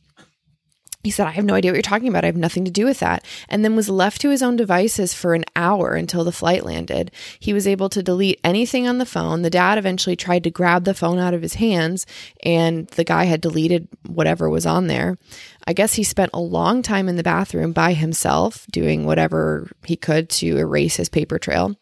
he 1.04 1.12
said, 1.12 1.28
I 1.28 1.32
have 1.32 1.46
no 1.46 1.54
idea 1.54 1.72
what 1.72 1.76
you're 1.76 1.82
talking 1.82 2.10
about. 2.10 2.26
I 2.26 2.28
have 2.28 2.36
nothing 2.36 2.66
to 2.66 2.72
do 2.72 2.84
with 2.84 3.00
that. 3.00 3.24
And 3.48 3.64
then 3.64 3.78
was 3.78 3.88
left 3.88 4.20
to 4.22 4.32
his 4.32 4.44
own 4.44 4.58
devices 4.58 5.14
for 5.14 5.34
an 5.34 5.46
hour 5.56 5.94
until 5.94 6.26
the 6.26 6.34
flight 6.34 6.66
landed. 6.66 7.12
He 7.40 7.54
was 7.54 7.68
able 7.68 7.88
to 7.90 8.04
delete 8.04 8.42
anything 8.44 8.86
on 8.86 8.98
the 8.98 9.06
phone. 9.06 9.42
The 9.42 9.50
dad 9.50 9.78
eventually 9.78 10.18
tried 10.18 10.44
to 10.44 10.52
grab 10.52 10.84
the 10.84 10.94
phone 10.94 11.18
out 11.18 11.34
of 11.34 11.42
his 11.42 11.54
hands, 11.54 12.06
and 12.44 12.88
the 12.90 13.06
guy 13.06 13.24
had 13.26 13.40
deleted 13.40 13.88
whatever 14.08 14.50
was 14.50 14.66
on 14.66 14.88
there. 14.88 15.18
I 15.66 15.72
guess 15.72 15.94
he 15.94 16.04
spent 16.04 16.32
a 16.34 16.42
long 16.42 16.82
time 16.82 17.08
in 17.08 17.16
the 17.16 17.24
bathroom 17.24 17.72
by 17.72 17.94
himself, 17.94 18.66
doing 18.70 19.06
whatever 19.06 19.72
he 19.86 19.96
could 19.96 20.30
to 20.32 20.58
erase 20.58 20.98
his 20.98 21.08
paper 21.08 21.40
trail. 21.40 21.78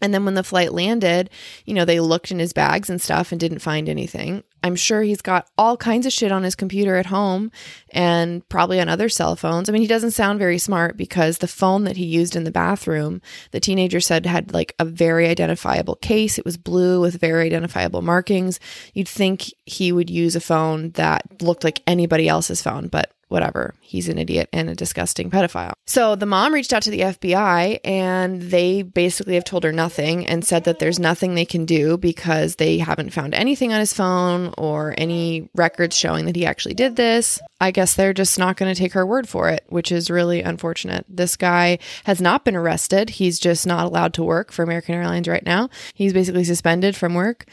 And 0.00 0.12
then 0.12 0.24
when 0.24 0.34
the 0.34 0.44
flight 0.44 0.72
landed, 0.72 1.30
you 1.64 1.74
know, 1.74 1.84
they 1.84 2.00
looked 2.00 2.30
in 2.30 2.38
his 2.38 2.52
bags 2.52 2.90
and 2.90 3.00
stuff 3.00 3.32
and 3.32 3.40
didn't 3.40 3.60
find 3.60 3.88
anything. 3.88 4.42
I'm 4.62 4.76
sure 4.76 5.02
he's 5.02 5.22
got 5.22 5.48
all 5.56 5.76
kinds 5.76 6.06
of 6.06 6.12
shit 6.12 6.32
on 6.32 6.42
his 6.42 6.56
computer 6.56 6.96
at 6.96 7.06
home 7.06 7.52
and 7.90 8.46
probably 8.48 8.80
on 8.80 8.88
other 8.88 9.08
cell 9.08 9.36
phones. 9.36 9.68
I 9.68 9.72
mean, 9.72 9.82
he 9.82 9.88
doesn't 9.88 10.10
sound 10.10 10.38
very 10.38 10.58
smart 10.58 10.96
because 10.96 11.38
the 11.38 11.46
phone 11.46 11.84
that 11.84 11.96
he 11.96 12.04
used 12.04 12.34
in 12.34 12.44
the 12.44 12.50
bathroom, 12.50 13.22
the 13.52 13.60
teenager 13.60 14.00
said 14.00 14.26
had 14.26 14.52
like 14.52 14.74
a 14.78 14.84
very 14.84 15.28
identifiable 15.28 15.94
case. 15.96 16.36
It 16.36 16.44
was 16.44 16.56
blue 16.56 17.00
with 17.00 17.20
very 17.20 17.46
identifiable 17.46 18.02
markings. 18.02 18.58
You'd 18.92 19.08
think 19.08 19.52
he 19.64 19.92
would 19.92 20.10
use 20.10 20.34
a 20.34 20.40
phone 20.40 20.90
that 20.92 21.40
looked 21.40 21.62
like 21.62 21.82
anybody 21.86 22.28
else's 22.28 22.60
phone, 22.60 22.88
but 22.88 23.12
whatever. 23.28 23.74
He's 23.80 24.08
an 24.08 24.18
idiot 24.18 24.48
and 24.52 24.70
a 24.70 24.74
disgusting 24.74 25.30
pedophile. 25.30 25.72
So 25.86 26.14
the 26.14 26.26
mom 26.26 26.54
reached 26.54 26.72
out 26.72 26.82
to 26.82 26.90
the 26.90 27.00
FBI 27.00 27.80
and 27.84 28.40
they 28.42 28.82
basically 28.82 29.34
have 29.34 29.44
told 29.44 29.64
her 29.64 29.72
nothing 29.72 30.26
and 30.26 30.44
said 30.44 30.64
that 30.64 30.78
there's 30.78 30.98
nothing 30.98 31.34
they 31.34 31.44
can 31.44 31.64
do 31.64 31.96
because 31.96 32.56
they 32.56 32.78
haven't 32.78 33.12
found 33.12 33.34
anything 33.34 33.72
on 33.72 33.80
his 33.80 33.92
phone 33.92 34.54
or 34.56 34.94
any 34.96 35.48
records 35.54 35.96
showing 35.96 36.26
that 36.26 36.36
he 36.36 36.46
actually 36.46 36.74
did 36.74 36.96
this. 36.96 37.40
I 37.60 37.70
guess 37.70 37.94
they're 37.94 38.12
just 38.12 38.38
not 38.38 38.56
going 38.56 38.72
to 38.72 38.78
take 38.78 38.92
her 38.92 39.06
word 39.06 39.28
for 39.28 39.48
it, 39.48 39.64
which 39.68 39.90
is 39.90 40.10
really 40.10 40.42
unfortunate. 40.42 41.04
This 41.08 41.36
guy 41.36 41.78
has 42.04 42.20
not 42.20 42.44
been 42.44 42.56
arrested. 42.56 43.10
He's 43.10 43.40
just 43.40 43.66
not 43.66 43.86
allowed 43.86 44.14
to 44.14 44.24
work 44.24 44.52
for 44.52 44.62
American 44.62 44.94
Airlines 44.94 45.26
right 45.26 45.44
now. 45.44 45.70
He's 45.94 46.12
basically 46.12 46.44
suspended 46.44 46.94
from 46.94 47.14
work. 47.14 47.46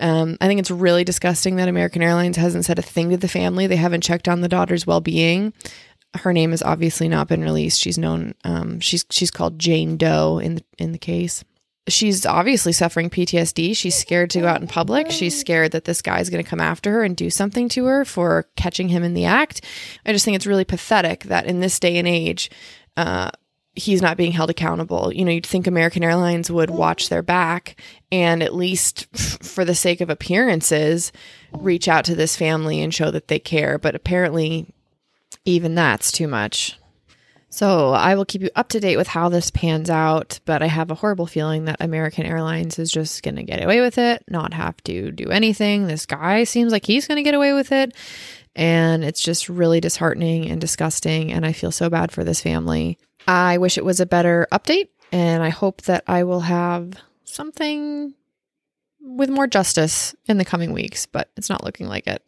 Um, 0.00 0.36
I 0.40 0.46
think 0.46 0.60
it's 0.60 0.70
really 0.70 1.04
disgusting 1.04 1.56
that 1.56 1.68
American 1.68 2.02
Airlines 2.02 2.36
hasn't 2.36 2.64
said 2.64 2.78
a 2.78 2.82
thing 2.82 3.10
to 3.10 3.16
the 3.16 3.28
family. 3.28 3.66
They 3.66 3.76
haven't 3.76 4.02
checked 4.02 4.28
on 4.28 4.40
the 4.40 4.48
daughter's 4.48 4.86
well 4.86 5.00
being. 5.00 5.52
Her 6.16 6.32
name 6.32 6.52
has 6.52 6.62
obviously 6.62 7.08
not 7.08 7.28
been 7.28 7.42
released. 7.42 7.80
She's 7.80 7.98
known. 7.98 8.34
Um, 8.44 8.80
she's 8.80 9.04
she's 9.10 9.30
called 9.30 9.58
Jane 9.58 9.96
Doe 9.96 10.38
in 10.38 10.56
the 10.56 10.64
in 10.78 10.92
the 10.92 10.98
case. 10.98 11.44
She's 11.86 12.24
obviously 12.24 12.72
suffering 12.72 13.10
PTSD. 13.10 13.76
She's 13.76 13.94
scared 13.94 14.30
to 14.30 14.40
go 14.40 14.48
out 14.48 14.62
in 14.62 14.66
public. 14.66 15.10
She's 15.10 15.38
scared 15.38 15.72
that 15.72 15.84
this 15.84 16.00
guy's 16.00 16.30
going 16.30 16.42
to 16.42 16.48
come 16.48 16.60
after 16.60 16.90
her 16.92 17.04
and 17.04 17.14
do 17.14 17.28
something 17.28 17.68
to 17.70 17.84
her 17.84 18.06
for 18.06 18.46
catching 18.56 18.88
him 18.88 19.02
in 19.02 19.12
the 19.12 19.26
act. 19.26 19.60
I 20.06 20.12
just 20.12 20.24
think 20.24 20.34
it's 20.34 20.46
really 20.46 20.64
pathetic 20.64 21.24
that 21.24 21.44
in 21.44 21.60
this 21.60 21.78
day 21.78 21.98
and 21.98 22.08
age, 22.08 22.50
uh, 22.96 23.30
he's 23.76 24.02
not 24.02 24.16
being 24.16 24.32
held 24.32 24.50
accountable. 24.50 25.12
You 25.12 25.24
know, 25.24 25.32
you'd 25.32 25.46
think 25.46 25.66
American 25.66 26.04
Airlines 26.04 26.50
would 26.50 26.70
watch 26.70 27.08
their 27.08 27.22
back 27.22 27.80
and 28.12 28.42
at 28.42 28.54
least 28.54 29.06
for 29.16 29.64
the 29.64 29.74
sake 29.74 30.00
of 30.00 30.10
appearances 30.10 31.12
reach 31.52 31.88
out 31.88 32.04
to 32.06 32.14
this 32.14 32.36
family 32.36 32.80
and 32.80 32.94
show 32.94 33.10
that 33.10 33.28
they 33.28 33.38
care, 33.38 33.78
but 33.78 33.94
apparently 33.94 34.66
even 35.44 35.74
that's 35.74 36.12
too 36.12 36.28
much. 36.28 36.78
So, 37.48 37.90
I 37.90 38.16
will 38.16 38.24
keep 38.24 38.42
you 38.42 38.50
up 38.56 38.68
to 38.70 38.80
date 38.80 38.96
with 38.96 39.06
how 39.06 39.28
this 39.28 39.52
pans 39.52 39.88
out, 39.88 40.40
but 40.44 40.60
I 40.60 40.66
have 40.66 40.90
a 40.90 40.96
horrible 40.96 41.26
feeling 41.26 41.66
that 41.66 41.76
American 41.78 42.26
Airlines 42.26 42.80
is 42.80 42.90
just 42.90 43.22
going 43.22 43.36
to 43.36 43.44
get 43.44 43.62
away 43.62 43.80
with 43.80 43.96
it, 43.96 44.24
not 44.28 44.52
have 44.52 44.82
to 44.84 45.12
do 45.12 45.28
anything. 45.28 45.86
This 45.86 46.04
guy 46.04 46.42
seems 46.42 46.72
like 46.72 46.84
he's 46.84 47.06
going 47.06 47.16
to 47.16 47.22
get 47.22 47.34
away 47.34 47.52
with 47.52 47.70
it. 47.70 47.94
And 48.56 49.04
it's 49.04 49.20
just 49.20 49.48
really 49.48 49.80
disheartening 49.80 50.48
and 50.50 50.60
disgusting. 50.60 51.32
And 51.32 51.46
I 51.46 51.52
feel 51.52 51.70
so 51.70 51.88
bad 51.88 52.10
for 52.10 52.24
this 52.24 52.40
family. 52.40 52.98
I 53.26 53.58
wish 53.58 53.78
it 53.78 53.84
was 53.84 54.00
a 54.00 54.06
better 54.06 54.46
update, 54.52 54.88
and 55.12 55.42
I 55.42 55.48
hope 55.48 55.82
that 55.82 56.04
I 56.06 56.24
will 56.24 56.40
have 56.40 56.94
something 57.24 58.14
with 59.00 59.30
more 59.30 59.46
justice 59.46 60.14
in 60.26 60.38
the 60.38 60.44
coming 60.44 60.72
weeks, 60.72 61.06
but 61.06 61.30
it's 61.36 61.50
not 61.50 61.64
looking 61.64 61.88
like 61.88 62.06
it. 62.06 62.22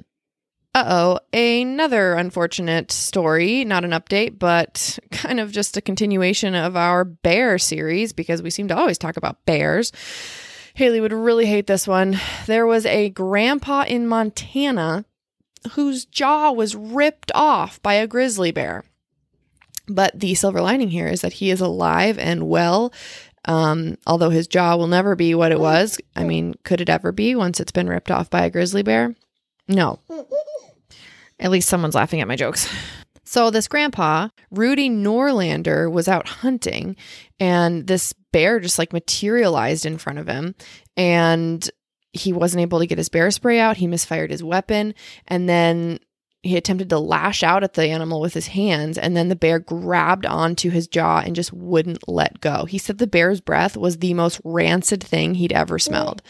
Uh 0.75 0.85
oh, 0.89 1.21
another 1.33 2.15
unfortunate 2.15 2.93
story, 2.93 3.65
not 3.65 3.85
an 3.85 3.93
update, 3.93 4.39
but 4.39 4.99
kind 5.11 5.41
of 5.41 5.51
just 5.51 5.77
a 5.77 5.81
continuation 5.81 6.55
of 6.55 6.77
our 6.77 7.05
bear 7.05 7.59
series 7.59 8.13
because 8.13 8.43
we 8.43 8.51
seem 8.51 8.69
to 8.69 8.77
always 8.77 8.99
talk 8.99 9.17
about 9.17 9.47
bears. 9.47 9.91
Halee 10.77 11.01
would 11.01 11.15
really 11.15 11.47
hate 11.47 11.67
this 11.67 11.89
one. 11.89 12.21
There 12.45 12.67
was 12.67 12.85
a 12.85 13.09
grandpa 13.09 13.85
in 13.89 14.07
Montana 14.07 15.07
whose 15.73 16.05
jaw 16.05 16.53
was 16.53 16.77
ripped 16.77 17.33
off 17.35 17.83
by 17.83 17.95
a 17.95 18.07
grizzly 18.07 18.51
bear. 18.51 18.85
But 19.89 20.19
the 20.19 20.35
silver 20.35 20.61
lining 20.61 20.89
here 20.89 21.07
is 21.07 21.21
that 21.21 21.35
he 21.35 21.51
is 21.51 21.61
alive 21.61 22.19
and 22.19 22.49
well. 22.49 22.93
Um, 23.45 23.97
although 24.07 24.31
his 24.31 24.49
jaw 24.49 24.77
will 24.77 24.89
never 24.89 25.15
be 25.15 25.35
what 25.35 25.53
it 25.53 25.61
was. 25.61 26.01
I 26.17 26.25
mean, 26.25 26.55
could 26.65 26.81
it 26.81 26.89
ever 26.89 27.13
be 27.13 27.37
once 27.37 27.61
it's 27.61 27.73
been 27.73 27.89
ripped 27.89 28.11
off 28.11 28.29
by 28.29 28.45
a 28.45 28.51
grizzly 28.51 28.83
bear? 28.83 29.15
No. 29.69 30.01
At 31.39 31.51
least 31.51 31.69
someone's 31.69 31.95
laughing 31.95 32.21
at 32.21 32.29
my 32.29 32.37
jokes. 32.37 32.69
So, 33.29 33.51
this 33.51 33.67
grandpa, 33.67 34.29
Rudy 34.53 34.89
Noorlander, 34.89 35.91
was 35.91 36.07
out 36.07 36.29
hunting 36.29 36.95
and 37.41 37.87
this 37.87 38.13
bear 38.33 38.61
just 38.61 38.79
like 38.79 38.93
materialized 38.93 39.85
in 39.85 39.99
front 39.99 40.21
of 40.21 40.29
him. 40.29 40.55
And 40.97 41.69
he 42.13 42.33
wasn't 42.33 42.63
able 42.63 42.79
to 42.79 42.87
get 42.87 42.99
his 42.99 43.09
bear 43.09 43.31
spray 43.33 43.59
out. 43.59 43.79
He 43.79 43.89
misfired 43.89 44.31
his 44.31 44.45
weapon. 44.45 44.95
And 45.27 45.49
then 45.49 45.99
he 46.47 46.57
attempted 46.57 46.91
to 46.91 46.99
lash 46.99 47.43
out 47.43 47.63
at 47.63 47.75
the 47.75 47.87
animal 47.87 48.21
with 48.21 48.35
his 48.35 48.49
hands, 48.49 48.99
and 48.99 49.17
then 49.17 49.29
the 49.29 49.37
bear 49.37 49.59
grabbed 49.59 50.27
onto 50.27 50.71
his 50.71 50.87
jaw 50.87 51.21
and 51.25 51.37
just 51.37 51.53
wouldn't 51.53 52.09
let 52.09 52.41
go. 52.41 52.65
He 52.65 52.79
said 52.79 52.99
the 52.99 53.07
bear's 53.07 53.41
breath 53.41 53.77
was 53.77 53.99
the 53.99 54.15
most 54.15 54.41
rancid 54.45 55.03
thing 55.03 55.35
he'd 55.35 55.53
ever 55.53 55.79
smelled. 55.79 56.23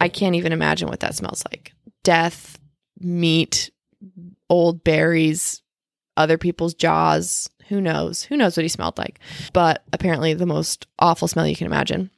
I 0.00 0.08
can't 0.08 0.34
even 0.34 0.52
imagine 0.52 0.88
what 0.88 1.00
that 1.00 1.14
smells 1.14 1.44
like 1.50 1.72
death, 2.02 2.58
meat, 3.00 3.70
old 4.48 4.84
berries, 4.84 5.62
other 6.16 6.38
people's 6.38 6.74
jaws. 6.74 7.50
Who 7.68 7.80
knows? 7.80 8.22
Who 8.22 8.36
knows 8.36 8.56
what 8.56 8.64
he 8.64 8.68
smelled 8.68 8.96
like? 8.96 9.20
But 9.52 9.84
apparently, 9.92 10.32
the 10.34 10.46
most 10.46 10.86
awful 10.98 11.28
smell 11.28 11.46
you 11.46 11.56
can 11.56 11.66
imagine. 11.66 12.10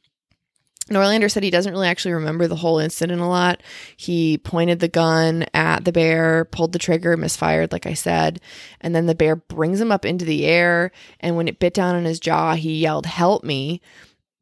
Noorlander 0.90 1.30
said 1.30 1.42
he 1.42 1.50
doesn't 1.50 1.72
really 1.72 1.86
actually 1.86 2.12
remember 2.12 2.48
the 2.48 2.56
whole 2.56 2.78
incident 2.78 3.20
a 3.20 3.26
lot. 3.26 3.62
He 3.96 4.38
pointed 4.38 4.80
the 4.80 4.88
gun 4.88 5.46
at 5.54 5.84
the 5.84 5.92
bear, 5.92 6.46
pulled 6.46 6.72
the 6.72 6.78
trigger, 6.78 7.16
misfired, 7.16 7.72
like 7.72 7.86
I 7.86 7.94
said, 7.94 8.40
and 8.80 8.94
then 8.94 9.06
the 9.06 9.14
bear 9.14 9.36
brings 9.36 9.80
him 9.80 9.92
up 9.92 10.04
into 10.04 10.24
the 10.24 10.46
air. 10.46 10.90
And 11.20 11.36
when 11.36 11.48
it 11.48 11.60
bit 11.60 11.74
down 11.74 11.94
on 11.94 12.04
his 12.04 12.20
jaw, 12.20 12.54
he 12.54 12.80
yelled, 12.80 13.06
Help 13.06 13.44
me. 13.44 13.80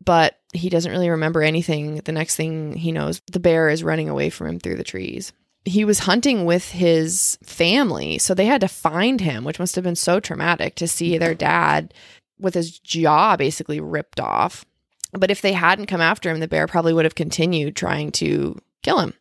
But 0.03 0.39
he 0.55 0.71
doesn't 0.71 0.91
really 0.91 1.11
remember 1.11 1.43
anything. 1.43 1.97
The 1.97 2.13
next 2.13 2.37
thing 2.37 2.75
he 2.75 2.93
knows, 2.93 3.21
the 3.31 3.41
bear 3.41 3.69
is 3.69 3.85
running 3.85 4.09
away 4.09 4.31
from 4.31 4.47
him 4.47 4.59
through 4.59 4.77
the 4.77 4.85
trees. 4.85 5.33
He 5.65 5.85
was 5.85 5.99
hunting 6.01 6.47
with 6.47 6.71
his 6.71 7.39
family, 7.43 8.17
so 8.17 8.33
they 8.33 8.47
had 8.47 8.63
to 8.63 8.69
find 8.69 9.21
him, 9.21 9.45
which 9.45 9.59
must 9.59 9.75
have 9.75 9.85
been 9.85 9.97
so 9.97 10.19
traumatic 10.19 10.77
to 10.77 10.89
see 10.89 11.19
their 11.19 11.35
dad 11.35 11.93
with 12.39 12.55
his 12.55 12.79
jaw 12.79 13.37
basically 13.37 13.81
ripped 13.81 14.21
off. 14.21 14.65
But 15.13 15.31
if 15.31 15.41
they 15.41 15.53
hadn't 15.53 15.87
come 15.87 16.01
after 16.01 16.31
him, 16.31 16.41
the 16.41 16.49
bear 16.49 16.67
probably 16.67 16.93
would 16.93 17.05
have 17.05 17.15
continued 17.15 17.77
trying 17.77 18.13
to 18.13 18.59
kill 18.83 19.01
him. 19.01 19.15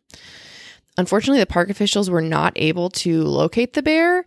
Unfortunately, 0.96 1.40
the 1.40 1.46
park 1.46 1.70
officials 1.70 2.10
were 2.10 2.20
not 2.20 2.52
able 2.56 2.90
to 2.90 3.22
locate 3.22 3.74
the 3.74 3.82
bear. 3.82 4.24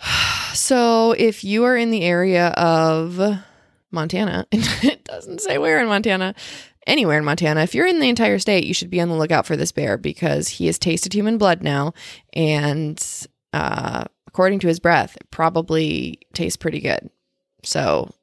So, 0.54 1.10
if 1.10 1.42
you 1.42 1.64
are 1.64 1.76
in 1.76 1.90
the 1.90 2.02
area 2.02 2.50
of 2.50 3.40
Montana, 3.90 4.46
it 4.52 5.02
doesn't 5.02 5.40
say 5.40 5.58
where 5.58 5.80
in 5.80 5.88
Montana, 5.88 6.36
anywhere 6.86 7.18
in 7.18 7.24
Montana, 7.24 7.62
if 7.62 7.74
you're 7.74 7.88
in 7.88 7.98
the 7.98 8.08
entire 8.08 8.38
state, 8.38 8.64
you 8.64 8.72
should 8.72 8.90
be 8.90 9.00
on 9.00 9.08
the 9.08 9.16
lookout 9.16 9.46
for 9.46 9.56
this 9.56 9.72
bear 9.72 9.98
because 9.98 10.46
he 10.46 10.66
has 10.66 10.78
tasted 10.78 11.12
human 11.12 11.38
blood 11.38 11.64
now. 11.64 11.92
And 12.34 13.04
uh, 13.52 14.04
according 14.28 14.60
to 14.60 14.68
his 14.68 14.78
breath, 14.78 15.16
it 15.16 15.28
probably 15.32 16.20
tastes 16.34 16.56
pretty 16.56 16.80
good. 16.80 17.10
So, 17.64 18.14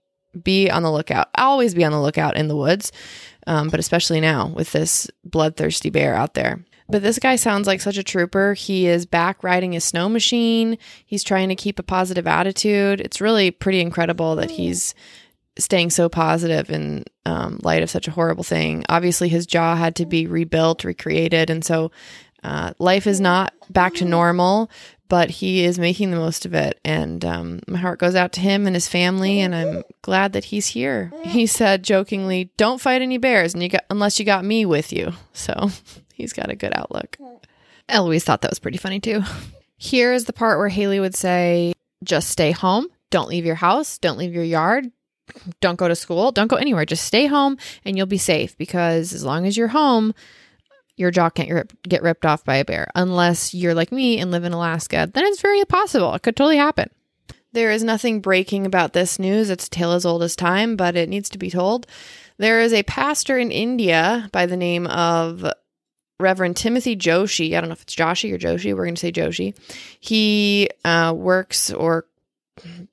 be 0.43 0.69
on 0.69 0.83
the 0.83 0.91
lookout. 0.91 1.29
Always 1.35 1.73
be 1.73 1.83
on 1.83 1.91
the 1.91 2.01
lookout 2.01 2.37
in 2.37 2.47
the 2.47 2.55
woods, 2.55 2.91
um, 3.47 3.69
but 3.69 3.79
especially 3.79 4.21
now 4.21 4.47
with 4.47 4.71
this 4.71 5.09
bloodthirsty 5.23 5.89
bear 5.89 6.13
out 6.15 6.33
there. 6.33 6.63
But 6.89 7.03
this 7.03 7.19
guy 7.19 7.37
sounds 7.37 7.67
like 7.67 7.81
such 7.81 7.97
a 7.97 8.03
trooper. 8.03 8.53
He 8.53 8.87
is 8.87 9.05
back 9.05 9.43
riding 9.43 9.71
his 9.71 9.83
snow 9.83 10.09
machine. 10.09 10.77
He's 11.05 11.23
trying 11.23 11.49
to 11.49 11.55
keep 11.55 11.79
a 11.79 11.83
positive 11.83 12.27
attitude. 12.27 12.99
It's 12.99 13.21
really 13.21 13.49
pretty 13.51 13.79
incredible 13.79 14.35
that 14.35 14.51
he's 14.51 14.93
staying 15.57 15.89
so 15.89 16.09
positive 16.09 16.69
in 16.69 17.05
um, 17.25 17.59
light 17.63 17.83
of 17.83 17.89
such 17.89 18.07
a 18.07 18.11
horrible 18.11 18.43
thing. 18.43 18.83
Obviously, 18.89 19.29
his 19.29 19.45
jaw 19.45 19.75
had 19.75 19.95
to 19.95 20.05
be 20.05 20.27
rebuilt, 20.27 20.83
recreated, 20.83 21.49
and 21.49 21.63
so 21.63 21.91
Uh, 22.43 22.73
life 22.79 23.05
is 23.05 23.21
not 23.21 23.53
back 23.69 23.93
to 23.93 24.03
normal, 24.03 24.67
but 25.11 25.29
he 25.29 25.65
is 25.65 25.77
making 25.77 26.09
the 26.09 26.15
most 26.15 26.45
of 26.45 26.53
it. 26.53 26.79
And 26.85 27.25
um, 27.25 27.59
my 27.67 27.77
heart 27.77 27.99
goes 27.99 28.15
out 28.15 28.31
to 28.31 28.39
him 28.39 28.65
and 28.65 28.73
his 28.73 28.87
family, 28.87 29.41
and 29.41 29.53
I'm 29.53 29.83
glad 30.03 30.31
that 30.31 30.45
he's 30.45 30.67
here. 30.67 31.11
He 31.25 31.47
said 31.47 31.83
jokingly, 31.83 32.49
"Don't 32.55 32.79
fight 32.79 33.01
any 33.01 33.17
bears, 33.17 33.53
and 33.53 33.61
you 33.61 33.67
got 33.67 33.83
unless 33.89 34.19
you 34.19 34.25
got 34.25 34.45
me 34.45 34.65
with 34.65 34.93
you." 34.93 35.11
So 35.33 35.69
he's 36.13 36.31
got 36.31 36.49
a 36.49 36.55
good 36.55 36.71
outlook. 36.73 37.17
Eloise 37.89 38.23
thought 38.23 38.39
that 38.43 38.51
was 38.51 38.59
pretty 38.59 38.77
funny 38.77 39.01
too. 39.01 39.21
Here 39.75 40.13
is 40.13 40.25
the 40.25 40.33
part 40.33 40.57
where 40.59 40.69
Halee 40.69 41.01
would 41.01 41.15
say, 41.15 41.73
"Just 42.05 42.29
stay 42.29 42.51
home. 42.51 42.87
Don't 43.09 43.27
leave 43.27 43.45
your 43.45 43.55
house. 43.55 43.97
Don't 43.97 44.17
leave 44.17 44.33
your 44.33 44.45
yard. 44.45 44.93
Don't 45.59 45.75
go 45.75 45.89
to 45.89 45.95
school. 45.95 46.31
Don't 46.31 46.47
go 46.47 46.55
anywhere. 46.55 46.85
Just 46.85 47.03
stay 47.03 47.25
home, 47.25 47.57
and 47.83 47.97
you'll 47.97 48.05
be 48.05 48.17
safe 48.17 48.57
because 48.57 49.11
as 49.11 49.25
long 49.25 49.45
as 49.45 49.57
you're 49.57 49.67
home." 49.67 50.13
Your 50.97 51.11
jaw 51.11 51.29
can't 51.29 51.71
get 51.83 52.03
ripped 52.03 52.25
off 52.25 52.43
by 52.43 52.57
a 52.57 52.65
bear 52.65 52.89
unless 52.95 53.53
you're 53.53 53.73
like 53.73 53.91
me 53.91 54.19
and 54.19 54.31
live 54.31 54.43
in 54.43 54.53
Alaska. 54.53 55.09
Then 55.11 55.25
it's 55.25 55.41
very 55.41 55.63
possible. 55.65 56.13
It 56.13 56.23
could 56.23 56.35
totally 56.35 56.57
happen. 56.57 56.89
There 57.53 57.71
is 57.71 57.83
nothing 57.83 58.21
breaking 58.21 58.65
about 58.65 58.93
this 58.93 59.19
news. 59.19 59.49
It's 59.49 59.67
a 59.67 59.69
tale 59.69 59.91
as 59.91 60.05
old 60.05 60.23
as 60.23 60.35
time, 60.35 60.75
but 60.75 60.95
it 60.95 61.09
needs 61.09 61.29
to 61.31 61.37
be 61.37 61.49
told. 61.49 61.85
There 62.37 62.61
is 62.61 62.73
a 62.73 62.83
pastor 62.83 63.37
in 63.37 63.51
India 63.51 64.29
by 64.31 64.45
the 64.45 64.57
name 64.57 64.87
of 64.87 65.45
Reverend 66.19 66.55
Timothy 66.55 66.95
Joshi. 66.95 67.55
I 67.55 67.61
don't 67.61 67.69
know 67.69 67.73
if 67.73 67.81
it's 67.81 67.95
Joshi 67.95 68.33
or 68.33 68.37
Joshi. 68.37 68.73
We're 68.73 68.85
going 68.85 68.95
to 68.95 68.99
say 69.01 69.11
Joshi. 69.11 69.55
He 69.99 70.69
uh, 70.85 71.13
works 71.15 71.71
or 71.71 72.05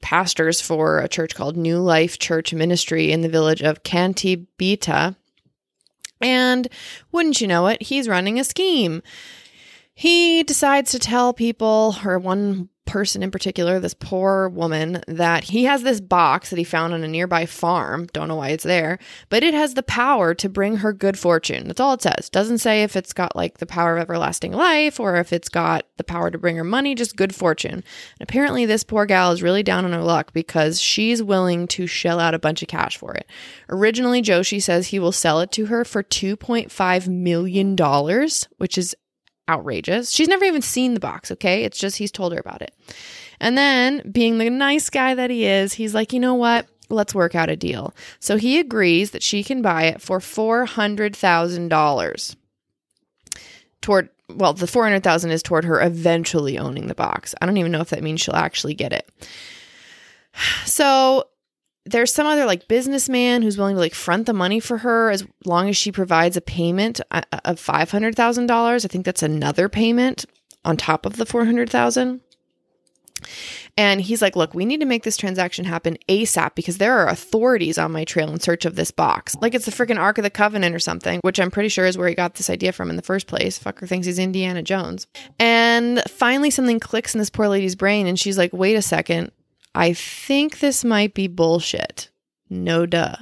pastors 0.00 0.60
for 0.60 0.98
a 0.98 1.08
church 1.08 1.34
called 1.34 1.56
New 1.56 1.78
Life 1.78 2.18
Church 2.18 2.52
Ministry 2.52 3.12
in 3.12 3.20
the 3.20 3.28
village 3.28 3.62
of 3.62 3.82
Kantibita 3.82 5.14
and 6.20 6.68
wouldn't 7.12 7.40
you 7.40 7.46
know 7.46 7.66
it, 7.66 7.82
he's 7.82 8.08
running 8.08 8.38
a 8.38 8.44
scheme. 8.44 9.02
He 9.94 10.42
decides 10.44 10.92
to 10.92 10.98
tell 10.98 11.32
people, 11.32 11.96
or 12.04 12.18
one 12.18 12.68
person 12.88 13.22
in 13.22 13.30
particular, 13.30 13.78
this 13.78 13.94
poor 13.94 14.48
woman, 14.48 15.02
that 15.06 15.44
he 15.44 15.64
has 15.64 15.82
this 15.82 16.00
box 16.00 16.50
that 16.50 16.58
he 16.58 16.64
found 16.64 16.94
on 16.94 17.04
a 17.04 17.08
nearby 17.08 17.46
farm. 17.46 18.06
Don't 18.12 18.28
know 18.28 18.36
why 18.36 18.48
it's 18.48 18.64
there, 18.64 18.98
but 19.28 19.44
it 19.44 19.54
has 19.54 19.74
the 19.74 19.82
power 19.82 20.34
to 20.34 20.48
bring 20.48 20.78
her 20.78 20.92
good 20.92 21.18
fortune. 21.18 21.68
That's 21.68 21.80
all 21.80 21.92
it 21.92 22.02
says. 22.02 22.30
Doesn't 22.30 22.58
say 22.58 22.82
if 22.82 22.96
it's 22.96 23.12
got 23.12 23.36
like 23.36 23.58
the 23.58 23.66
power 23.66 23.96
of 23.96 24.02
everlasting 24.02 24.52
life 24.52 24.98
or 24.98 25.16
if 25.16 25.32
it's 25.32 25.50
got 25.50 25.86
the 25.98 26.04
power 26.04 26.30
to 26.30 26.38
bring 26.38 26.56
her 26.56 26.64
money, 26.64 26.94
just 26.94 27.16
good 27.16 27.34
fortune. 27.34 27.74
And 27.74 27.84
apparently, 28.20 28.64
this 28.64 28.84
poor 28.84 29.06
gal 29.06 29.32
is 29.32 29.42
really 29.42 29.62
down 29.62 29.84
on 29.84 29.92
her 29.92 30.02
luck 30.02 30.32
because 30.32 30.80
she's 30.80 31.22
willing 31.22 31.68
to 31.68 31.86
shell 31.86 32.18
out 32.18 32.34
a 32.34 32.38
bunch 32.38 32.62
of 32.62 32.68
cash 32.68 32.96
for 32.96 33.14
it. 33.14 33.28
Originally, 33.68 34.22
Joshi 34.22 34.62
says 34.62 34.88
he 34.88 34.98
will 34.98 35.12
sell 35.12 35.40
it 35.40 35.52
to 35.52 35.66
her 35.66 35.84
for 35.84 36.02
$2.5 36.02 37.08
million, 37.08 37.76
which 38.56 38.78
is 38.78 38.96
outrageous. 39.48 40.10
She's 40.10 40.28
never 40.28 40.44
even 40.44 40.62
seen 40.62 40.94
the 40.94 41.00
box, 41.00 41.30
okay? 41.32 41.64
It's 41.64 41.78
just 41.78 41.98
he's 41.98 42.12
told 42.12 42.32
her 42.32 42.38
about 42.38 42.62
it. 42.62 42.74
And 43.40 43.56
then, 43.56 44.02
being 44.10 44.38
the 44.38 44.50
nice 44.50 44.90
guy 44.90 45.14
that 45.14 45.30
he 45.30 45.46
is, 45.46 45.74
he's 45.74 45.94
like, 45.94 46.12
you 46.12 46.18
know 46.20 46.34
what? 46.34 46.66
Let's 46.90 47.14
work 47.14 47.34
out 47.34 47.50
a 47.50 47.56
deal. 47.56 47.94
So 48.18 48.36
he 48.36 48.58
agrees 48.58 49.12
that 49.12 49.22
she 49.22 49.44
can 49.44 49.62
buy 49.62 49.84
it 49.84 50.00
for 50.00 50.18
$400,000 50.18 52.36
toward 53.80 54.08
well, 54.30 54.52
the 54.52 54.66
400,000 54.66 55.30
is 55.30 55.42
toward 55.42 55.64
her 55.64 55.80
eventually 55.80 56.58
owning 56.58 56.86
the 56.86 56.94
box. 56.94 57.34
I 57.40 57.46
don't 57.46 57.56
even 57.56 57.72
know 57.72 57.80
if 57.80 57.88
that 57.90 58.02
means 58.02 58.20
she'll 58.20 58.36
actually 58.36 58.74
get 58.74 58.92
it. 58.92 59.10
So 60.66 61.24
there's 61.90 62.12
some 62.12 62.26
other 62.26 62.44
like 62.44 62.68
businessman 62.68 63.42
who's 63.42 63.58
willing 63.58 63.76
to 63.76 63.80
like 63.80 63.94
front 63.94 64.26
the 64.26 64.32
money 64.32 64.60
for 64.60 64.78
her 64.78 65.10
as 65.10 65.26
long 65.44 65.68
as 65.68 65.76
she 65.76 65.92
provides 65.92 66.36
a 66.36 66.40
payment 66.40 67.00
uh, 67.10 67.22
uh, 67.32 67.40
of 67.44 67.60
$500,000. 67.60 68.50
I 68.84 68.88
think 68.88 69.04
that's 69.04 69.22
another 69.22 69.68
payment 69.68 70.24
on 70.64 70.76
top 70.76 71.06
of 71.06 71.16
the 71.16 71.26
400,000. 71.26 72.20
And 73.76 74.00
he's 74.00 74.22
like, 74.22 74.36
"Look, 74.36 74.54
we 74.54 74.64
need 74.64 74.80
to 74.80 74.86
make 74.86 75.04
this 75.04 75.16
transaction 75.16 75.64
happen 75.64 75.98
ASAP 76.08 76.54
because 76.54 76.78
there 76.78 76.98
are 76.98 77.08
authorities 77.08 77.78
on 77.78 77.92
my 77.92 78.04
trail 78.04 78.30
in 78.32 78.40
search 78.40 78.64
of 78.64 78.76
this 78.76 78.90
box. 78.90 79.36
Like 79.40 79.54
it's 79.54 79.66
the 79.66 79.72
freaking 79.72 79.98
Ark 79.98 80.18
of 80.18 80.24
the 80.24 80.30
Covenant 80.30 80.74
or 80.74 80.80
something, 80.80 81.20
which 81.22 81.38
I'm 81.38 81.50
pretty 81.50 81.68
sure 81.68 81.86
is 81.86 81.98
where 81.98 82.08
he 82.08 82.14
got 82.14 82.34
this 82.34 82.50
idea 82.50 82.72
from 82.72 82.90
in 82.90 82.96
the 82.96 83.02
first 83.02 83.26
place. 83.26 83.58
Fucker 83.58 83.88
thinks 83.88 84.06
he's 84.06 84.18
Indiana 84.18 84.62
Jones." 84.62 85.06
And 85.38 86.02
finally 86.08 86.50
something 86.50 86.80
clicks 86.80 87.14
in 87.14 87.18
this 87.18 87.30
poor 87.30 87.48
lady's 87.48 87.76
brain 87.76 88.06
and 88.06 88.18
she's 88.18 88.38
like, 88.38 88.52
"Wait 88.52 88.74
a 88.74 88.82
second. 88.82 89.32
I 89.78 89.92
think 89.92 90.58
this 90.58 90.84
might 90.84 91.14
be 91.14 91.28
bullshit. 91.28 92.10
No 92.50 92.84
duh. 92.84 93.14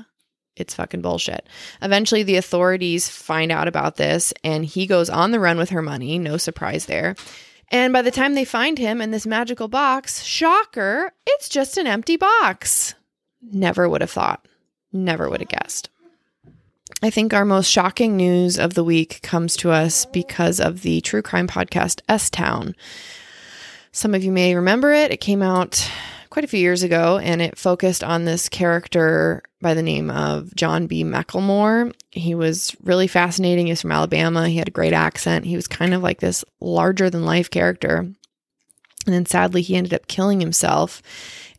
It's 0.56 0.72
fucking 0.72 1.02
bullshit. 1.02 1.46
Eventually, 1.82 2.22
the 2.22 2.36
authorities 2.36 3.10
find 3.10 3.52
out 3.52 3.68
about 3.68 3.96
this, 3.96 4.32
and 4.42 4.64
he 4.64 4.86
goes 4.86 5.10
on 5.10 5.32
the 5.32 5.38
run 5.38 5.58
with 5.58 5.68
her 5.68 5.82
money. 5.82 6.18
No 6.18 6.38
surprise 6.38 6.86
there. 6.86 7.14
And 7.70 7.92
by 7.92 8.00
the 8.00 8.10
time 8.10 8.32
they 8.32 8.46
find 8.46 8.78
him 8.78 9.02
in 9.02 9.10
this 9.10 9.26
magical 9.26 9.68
box, 9.68 10.22
shocker, 10.22 11.12
it's 11.26 11.50
just 11.50 11.76
an 11.76 11.86
empty 11.86 12.16
box. 12.16 12.94
Never 13.42 13.86
would 13.86 14.00
have 14.00 14.10
thought. 14.10 14.48
Never 14.94 15.28
would 15.28 15.40
have 15.40 15.50
guessed. 15.50 15.90
I 17.02 17.10
think 17.10 17.34
our 17.34 17.44
most 17.44 17.70
shocking 17.70 18.16
news 18.16 18.58
of 18.58 18.72
the 18.72 18.84
week 18.84 19.20
comes 19.20 19.58
to 19.58 19.72
us 19.72 20.06
because 20.06 20.58
of 20.58 20.80
the 20.80 21.02
true 21.02 21.20
crime 21.20 21.48
podcast 21.48 22.00
S 22.08 22.30
Town. 22.30 22.74
Some 23.92 24.14
of 24.14 24.24
you 24.24 24.32
may 24.32 24.54
remember 24.54 24.90
it. 24.94 25.10
It 25.10 25.20
came 25.20 25.42
out 25.42 25.86
quite 26.36 26.44
a 26.44 26.48
few 26.48 26.60
years 26.60 26.82
ago, 26.82 27.16
and 27.16 27.40
it 27.40 27.56
focused 27.56 28.04
on 28.04 28.26
this 28.26 28.50
character 28.50 29.42
by 29.62 29.72
the 29.72 29.82
name 29.82 30.10
of 30.10 30.54
John 30.54 30.86
B. 30.86 31.02
McLemore. 31.02 31.94
He 32.10 32.34
was 32.34 32.76
really 32.82 33.06
fascinating. 33.06 33.68
He's 33.68 33.80
from 33.80 33.92
Alabama. 33.92 34.46
He 34.46 34.58
had 34.58 34.68
a 34.68 34.70
great 34.70 34.92
accent. 34.92 35.46
He 35.46 35.56
was 35.56 35.66
kind 35.66 35.94
of 35.94 36.02
like 36.02 36.20
this 36.20 36.44
larger 36.60 37.08
than 37.08 37.24
life 37.24 37.48
character. 37.48 38.00
And 38.00 39.14
then 39.14 39.24
sadly, 39.24 39.62
he 39.62 39.76
ended 39.76 39.94
up 39.94 40.08
killing 40.08 40.40
himself. 40.40 41.00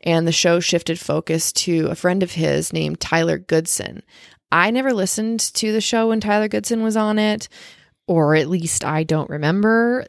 And 0.02 0.28
the 0.28 0.32
show 0.32 0.60
shifted 0.60 1.00
focus 1.00 1.52
to 1.54 1.88
a 1.88 1.96
friend 1.96 2.22
of 2.22 2.34
his 2.34 2.72
named 2.72 3.00
Tyler 3.00 3.40
Goodson. 3.40 4.04
I 4.52 4.70
never 4.70 4.94
listened 4.94 5.40
to 5.56 5.72
the 5.72 5.82
show 5.82 6.10
when 6.10 6.20
Tyler 6.20 6.50
Goodson 6.50 6.84
was 6.84 6.96
on 6.96 7.18
it, 7.18 7.50
or 8.06 8.36
at 8.36 8.48
least 8.48 8.86
I 8.86 9.02
don't 9.02 9.32
remember 9.32 10.06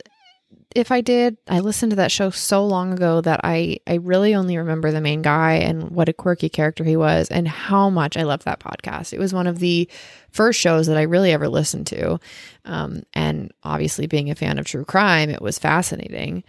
if 0.74 0.92
I 0.92 1.00
did. 1.00 1.36
I 1.48 1.60
listened 1.60 1.90
to 1.90 1.96
that 1.96 2.12
show 2.12 2.30
so 2.30 2.64
long 2.66 2.92
ago 2.92 3.20
that 3.22 3.40
I 3.42 3.78
I 3.86 3.94
really 3.94 4.34
only 4.34 4.56
remember 4.58 4.90
the 4.90 5.00
main 5.00 5.22
guy 5.22 5.54
and 5.54 5.90
what 5.90 6.08
a 6.08 6.12
quirky 6.12 6.48
character 6.48 6.84
he 6.84 6.96
was 6.96 7.28
and 7.28 7.48
how 7.48 7.88
much 7.90 8.16
I 8.16 8.22
loved 8.22 8.44
that 8.44 8.60
podcast. 8.60 9.12
It 9.12 9.18
was 9.18 9.32
one 9.32 9.46
of 9.46 9.58
the 9.58 9.88
first 10.30 10.60
shows 10.60 10.86
that 10.86 10.98
I 10.98 11.02
really 11.02 11.32
ever 11.32 11.48
listened 11.48 11.86
to. 11.88 12.18
Um, 12.64 13.02
and 13.14 13.52
obviously 13.62 14.06
being 14.06 14.30
a 14.30 14.34
fan 14.34 14.58
of 14.58 14.66
true 14.66 14.84
crime, 14.84 15.30
it 15.30 15.42
was 15.42 15.58
fascinating. 15.58 16.44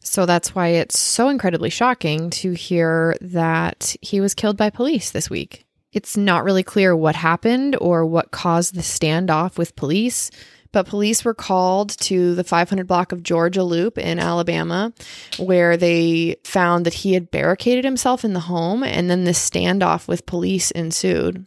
So 0.00 0.26
that's 0.26 0.54
why 0.54 0.68
it's 0.68 0.98
so 0.98 1.28
incredibly 1.28 1.70
shocking 1.70 2.30
to 2.30 2.52
hear 2.52 3.16
that 3.20 3.96
he 4.00 4.20
was 4.20 4.34
killed 4.34 4.56
by 4.56 4.70
police 4.70 5.10
this 5.10 5.28
week. 5.28 5.66
It's 5.92 6.16
not 6.16 6.44
really 6.44 6.62
clear 6.62 6.94
what 6.94 7.16
happened 7.16 7.76
or 7.80 8.06
what 8.06 8.30
caused 8.30 8.74
the 8.74 8.82
standoff 8.82 9.58
with 9.58 9.74
police. 9.74 10.30
But 10.70 10.86
police 10.86 11.24
were 11.24 11.34
called 11.34 11.98
to 12.00 12.34
the 12.34 12.44
500 12.44 12.86
block 12.86 13.12
of 13.12 13.22
Georgia 13.22 13.62
Loop 13.62 13.96
in 13.96 14.18
Alabama, 14.18 14.92
where 15.38 15.76
they 15.76 16.36
found 16.44 16.84
that 16.84 16.94
he 16.94 17.14
had 17.14 17.30
barricaded 17.30 17.84
himself 17.84 18.24
in 18.24 18.34
the 18.34 18.40
home, 18.40 18.82
and 18.82 19.08
then 19.08 19.24
this 19.24 19.48
standoff 19.48 20.08
with 20.08 20.26
police 20.26 20.70
ensued. 20.70 21.46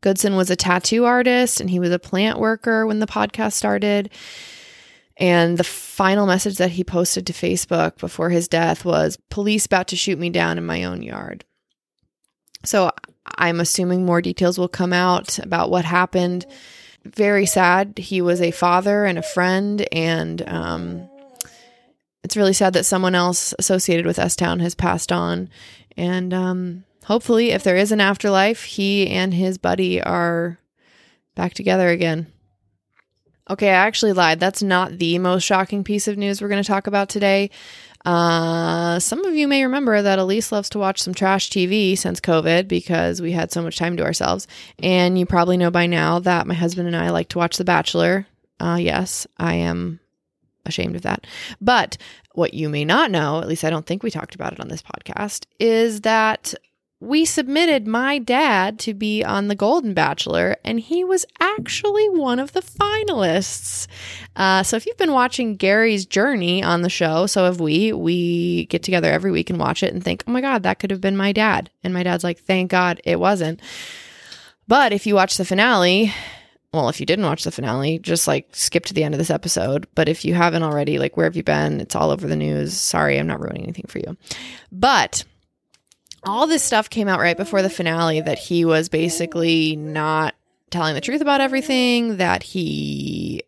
Goodson 0.00 0.36
was 0.36 0.50
a 0.50 0.56
tattoo 0.56 1.04
artist 1.04 1.60
and 1.60 1.68
he 1.68 1.78
was 1.78 1.90
a 1.90 1.98
plant 1.98 2.38
worker 2.38 2.86
when 2.86 3.00
the 3.00 3.06
podcast 3.06 3.52
started. 3.52 4.10
And 5.16 5.58
the 5.58 5.64
final 5.64 6.26
message 6.26 6.58
that 6.58 6.70
he 6.70 6.84
posted 6.84 7.26
to 7.26 7.32
Facebook 7.32 7.98
before 7.98 8.30
his 8.30 8.46
death 8.46 8.84
was 8.84 9.18
Police 9.30 9.66
about 9.66 9.88
to 9.88 9.96
shoot 9.96 10.18
me 10.18 10.30
down 10.30 10.58
in 10.58 10.64
my 10.64 10.84
own 10.84 11.02
yard. 11.02 11.44
So 12.64 12.92
I'm 13.36 13.60
assuming 13.60 14.04
more 14.04 14.22
details 14.22 14.58
will 14.58 14.68
come 14.68 14.92
out 14.92 15.38
about 15.40 15.70
what 15.70 15.84
happened 15.84 16.46
very 17.14 17.46
sad. 17.46 17.98
He 17.98 18.20
was 18.20 18.40
a 18.40 18.50
father 18.50 19.04
and 19.04 19.18
a 19.18 19.22
friend, 19.22 19.86
and 19.92 20.46
um, 20.48 21.08
it's 22.22 22.36
really 22.36 22.52
sad 22.52 22.72
that 22.74 22.84
someone 22.84 23.14
else 23.14 23.54
associated 23.58 24.06
with 24.06 24.18
S 24.18 24.36
Town 24.36 24.60
has 24.60 24.74
passed 24.74 25.12
on. 25.12 25.48
And 25.96 26.32
um, 26.32 26.84
hopefully, 27.04 27.50
if 27.50 27.62
there 27.62 27.76
is 27.76 27.92
an 27.92 28.00
afterlife, 28.00 28.64
he 28.64 29.08
and 29.08 29.34
his 29.34 29.58
buddy 29.58 30.00
are 30.02 30.58
back 31.34 31.54
together 31.54 31.88
again. 31.88 32.26
Okay, 33.50 33.70
I 33.70 33.86
actually 33.86 34.12
lied. 34.12 34.40
That's 34.40 34.62
not 34.62 34.98
the 34.98 35.18
most 35.18 35.42
shocking 35.42 35.82
piece 35.82 36.06
of 36.06 36.18
news 36.18 36.42
we're 36.42 36.48
going 36.48 36.62
to 36.62 36.68
talk 36.68 36.86
about 36.86 37.08
today. 37.08 37.50
Uh, 38.04 38.98
some 38.98 39.24
of 39.24 39.34
you 39.34 39.48
may 39.48 39.62
remember 39.64 40.00
that 40.00 40.18
Elise 40.18 40.52
loves 40.52 40.68
to 40.70 40.78
watch 40.78 41.02
some 41.02 41.14
trash 41.14 41.50
TV 41.50 41.96
since 41.96 42.20
COVID 42.20 42.68
because 42.68 43.20
we 43.20 43.32
had 43.32 43.52
so 43.52 43.62
much 43.62 43.76
time 43.76 43.96
to 43.96 44.04
ourselves. 44.04 44.46
And 44.78 45.18
you 45.18 45.26
probably 45.26 45.56
know 45.56 45.70
by 45.70 45.86
now 45.86 46.18
that 46.20 46.46
my 46.46 46.54
husband 46.54 46.86
and 46.86 46.96
I 46.96 47.10
like 47.10 47.28
to 47.30 47.38
watch 47.38 47.56
The 47.56 47.64
Bachelor. 47.64 48.26
Uh, 48.60 48.78
yes, 48.80 49.26
I 49.36 49.54
am 49.54 50.00
ashamed 50.64 50.96
of 50.96 51.02
that. 51.02 51.26
But 51.60 51.96
what 52.32 52.54
you 52.54 52.68
may 52.68 52.84
not 52.84 53.10
know, 53.10 53.40
at 53.40 53.48
least 53.48 53.64
I 53.64 53.70
don't 53.70 53.86
think 53.86 54.02
we 54.02 54.10
talked 54.10 54.34
about 54.34 54.52
it 54.52 54.60
on 54.60 54.68
this 54.68 54.82
podcast, 54.82 55.46
is 55.58 56.02
that 56.02 56.54
we 57.00 57.24
submitted 57.24 57.86
my 57.86 58.18
dad 58.18 58.78
to 58.80 58.92
be 58.92 59.22
on 59.22 59.46
The 59.46 59.54
Golden 59.54 59.94
Bachelor, 59.94 60.56
and 60.64 60.80
he 60.80 61.04
was 61.04 61.24
actually 61.38 62.08
one 62.08 62.40
of 62.40 62.52
the 62.52 62.60
finalists. 62.60 63.86
Uh, 64.34 64.64
so 64.64 64.76
if 64.76 64.84
you've 64.84 64.96
been 64.96 65.12
watching 65.12 65.54
Gary's 65.54 66.06
journey 66.06 66.62
on 66.62 66.82
the 66.82 66.90
show, 66.90 67.26
so 67.26 67.44
have 67.44 67.60
we. 67.60 67.92
We 67.92 68.66
get 68.66 68.82
together 68.82 69.10
every 69.12 69.30
week 69.30 69.48
and 69.48 69.60
watch 69.60 69.84
it 69.84 69.94
and 69.94 70.02
think, 70.02 70.24
oh 70.26 70.32
my 70.32 70.40
God, 70.40 70.64
that 70.64 70.80
could 70.80 70.90
have 70.90 71.00
been 71.00 71.16
my 71.16 71.32
dad. 71.32 71.70
And 71.84 71.94
my 71.94 72.02
dad's 72.02 72.24
like, 72.24 72.40
thank 72.40 72.70
God 72.70 73.00
it 73.04 73.20
wasn't. 73.20 73.60
But 74.66 74.92
if 74.92 75.06
you 75.06 75.14
watch 75.14 75.36
the 75.36 75.44
finale, 75.44 76.12
well, 76.72 76.88
if 76.88 76.98
you 76.98 77.06
didn't 77.06 77.24
watch 77.24 77.44
the 77.44 77.52
finale, 77.52 78.00
just 78.00 78.26
like 78.26 78.48
skip 78.54 78.84
to 78.86 78.94
the 78.94 79.04
end 79.04 79.14
of 79.14 79.18
this 79.18 79.30
episode. 79.30 79.86
But 79.94 80.08
if 80.08 80.24
you 80.24 80.34
haven't 80.34 80.64
already, 80.64 80.98
like, 80.98 81.16
where 81.16 81.24
have 81.24 81.36
you 81.36 81.44
been? 81.44 81.80
It's 81.80 81.94
all 81.94 82.10
over 82.10 82.26
the 82.26 82.36
news. 82.36 82.74
Sorry, 82.74 83.18
I'm 83.18 83.28
not 83.28 83.40
ruining 83.40 83.62
anything 83.62 83.86
for 83.88 83.98
you. 84.00 84.16
But 84.72 85.24
all 86.24 86.46
this 86.46 86.62
stuff 86.62 86.90
came 86.90 87.08
out 87.08 87.20
right 87.20 87.36
before 87.36 87.62
the 87.62 87.70
finale 87.70 88.20
that 88.20 88.38
he 88.38 88.64
was 88.64 88.88
basically 88.88 89.76
not 89.76 90.34
telling 90.70 90.94
the 90.94 91.00
truth 91.00 91.20
about 91.20 91.40
everything, 91.40 92.16
that 92.18 92.42
he 92.42 93.42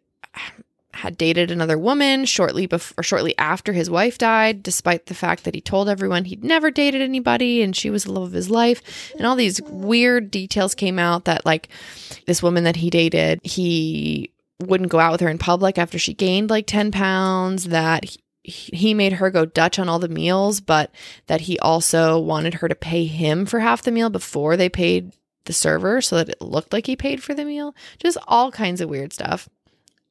had 0.92 1.16
dated 1.16 1.50
another 1.50 1.78
woman 1.78 2.26
shortly 2.26 2.66
before 2.66 3.02
shortly 3.02 3.36
after 3.38 3.72
his 3.72 3.88
wife 3.88 4.18
died 4.18 4.62
despite 4.62 5.06
the 5.06 5.14
fact 5.14 5.44
that 5.44 5.54
he 5.54 5.60
told 5.60 5.88
everyone 5.88 6.26
he'd 6.26 6.44
never 6.44 6.70
dated 6.70 7.00
anybody 7.00 7.62
and 7.62 7.74
she 7.74 7.88
was 7.88 8.04
the 8.04 8.12
love 8.12 8.24
of 8.24 8.32
his 8.32 8.50
life. 8.50 9.12
And 9.16 9.26
all 9.26 9.34
these 9.34 9.62
weird 9.62 10.30
details 10.30 10.74
came 10.74 10.98
out 10.98 11.24
that 11.24 11.46
like 11.46 11.68
this 12.26 12.42
woman 12.42 12.64
that 12.64 12.76
he 12.76 12.90
dated 12.90 13.40
he 13.42 14.30
wouldn't 14.58 14.90
go 14.90 14.98
out 14.98 15.12
with 15.12 15.22
her 15.22 15.28
in 15.28 15.38
public 15.38 15.78
after 15.78 15.98
she 15.98 16.12
gained 16.12 16.50
like 16.50 16.66
10 16.66 16.90
pounds 16.90 17.64
that 17.64 18.04
he, 18.42 18.94
made 18.94 19.14
her 19.14 19.30
go 19.30 19.44
Dutch 19.44 19.78
on 19.78 19.88
all 19.88 19.98
the 19.98 20.08
meals, 20.08 20.60
but 20.60 20.90
that 21.26 21.42
he 21.42 21.58
also 21.58 22.18
wanted 22.18 22.54
her 22.54 22.68
to 22.68 22.74
pay 22.74 23.04
him 23.04 23.46
for 23.46 23.60
half 23.60 23.82
the 23.82 23.90
meal 23.90 24.10
before 24.10 24.56
they 24.56 24.68
paid 24.68 25.12
the 25.44 25.52
server 25.52 26.00
so 26.00 26.16
that 26.16 26.28
it 26.28 26.40
looked 26.40 26.72
like 26.72 26.86
he 26.86 26.96
paid 26.96 27.22
for 27.22 27.34
the 27.34 27.44
meal. 27.44 27.74
Just 27.98 28.18
all 28.26 28.50
kinds 28.50 28.80
of 28.80 28.88
weird 28.88 29.12
stuff. 29.12 29.48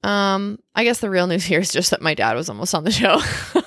Um, 0.03 0.59
I 0.75 0.83
guess 0.83 0.99
the 0.99 1.09
real 1.09 1.27
news 1.27 1.43
here 1.45 1.59
is 1.59 1.71
just 1.71 1.91
that 1.91 2.01
my 2.01 2.13
dad 2.13 2.35
was 2.35 2.49
almost 2.49 2.75
on 2.75 2.83
the 2.83 2.91
show. 2.91 3.19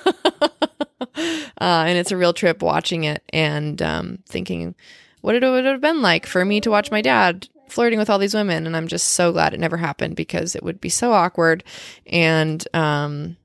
uh, 0.99 1.39
and 1.57 1.97
it's 1.97 2.11
a 2.11 2.17
real 2.17 2.33
trip 2.33 2.61
watching 2.61 3.03
it 3.03 3.23
and 3.31 3.81
um, 3.81 4.19
thinking 4.27 4.75
what 5.21 5.35
it 5.35 5.47
would 5.47 5.65
have 5.65 5.81
been 5.81 6.01
like 6.01 6.25
for 6.25 6.43
me 6.43 6.59
to 6.61 6.71
watch 6.71 6.91
my 6.91 7.01
dad 7.01 7.47
flirting 7.69 7.99
with 7.99 8.09
all 8.09 8.19
these 8.19 8.33
women. 8.33 8.67
And 8.67 8.75
I'm 8.75 8.87
just 8.87 9.09
so 9.09 9.31
glad 9.31 9.53
it 9.53 9.59
never 9.59 9.77
happened 9.77 10.15
because 10.15 10.55
it 10.55 10.63
would 10.63 10.81
be 10.81 10.89
so 10.89 11.11
awkward. 11.11 11.63
And 12.05 12.65
um, 12.73 13.37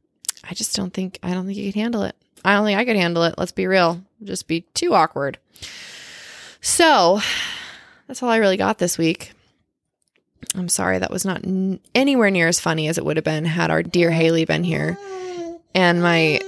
I 0.48 0.54
just 0.54 0.74
don't 0.74 0.92
think 0.92 1.18
I 1.22 1.32
don't 1.34 1.46
think 1.46 1.58
you 1.58 1.70
could 1.72 1.78
handle 1.80 2.02
it. 2.02 2.16
I 2.44 2.54
don't 2.54 2.64
think 2.64 2.78
I 2.78 2.84
could 2.84 2.96
handle 2.96 3.24
it. 3.24 3.34
Let's 3.36 3.52
be 3.52 3.66
real. 3.66 4.02
just 4.22 4.48
be 4.48 4.62
too 4.74 4.94
awkward. 4.94 5.38
So 6.60 7.20
that's 8.06 8.22
all 8.22 8.30
I 8.30 8.36
really 8.38 8.56
got 8.56 8.78
this 8.78 8.96
week. 8.96 9.32
I'm 10.54 10.68
sorry 10.68 10.98
that 10.98 11.10
was 11.10 11.24
not 11.24 11.44
n- 11.44 11.80
anywhere 11.94 12.30
near 12.30 12.48
as 12.48 12.60
funny 12.60 12.88
as 12.88 12.96
it 12.96 13.04
would 13.04 13.16
have 13.16 13.24
been 13.24 13.44
had 13.44 13.70
our 13.70 13.82
dear 13.82 14.10
Halee 14.10 14.46
been 14.46 14.64
here. 14.64 14.96
And 15.74 16.02
my 16.02 16.40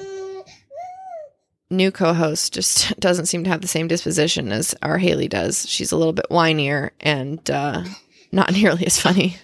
new 1.69 1.91
co-host 1.91 2.53
just 2.55 2.99
doesn't 3.01 3.27
seem 3.27 3.45
to 3.45 3.51
have 3.51 3.61
the 3.61 3.69
same 3.69 3.89
disposition 3.89 4.53
as 4.53 4.75
our 4.83 4.99
Halee 4.99 5.29
does. 5.29 5.69
She's 5.69 5.93
a 5.93 5.97
little 5.97 6.13
bit 6.13 6.27
whinier 6.31 6.91
and 7.01 7.49
uh, 7.51 7.85
not 8.33 8.53
nearly 8.55 8.87
as 8.87 9.01
funny. 9.01 9.37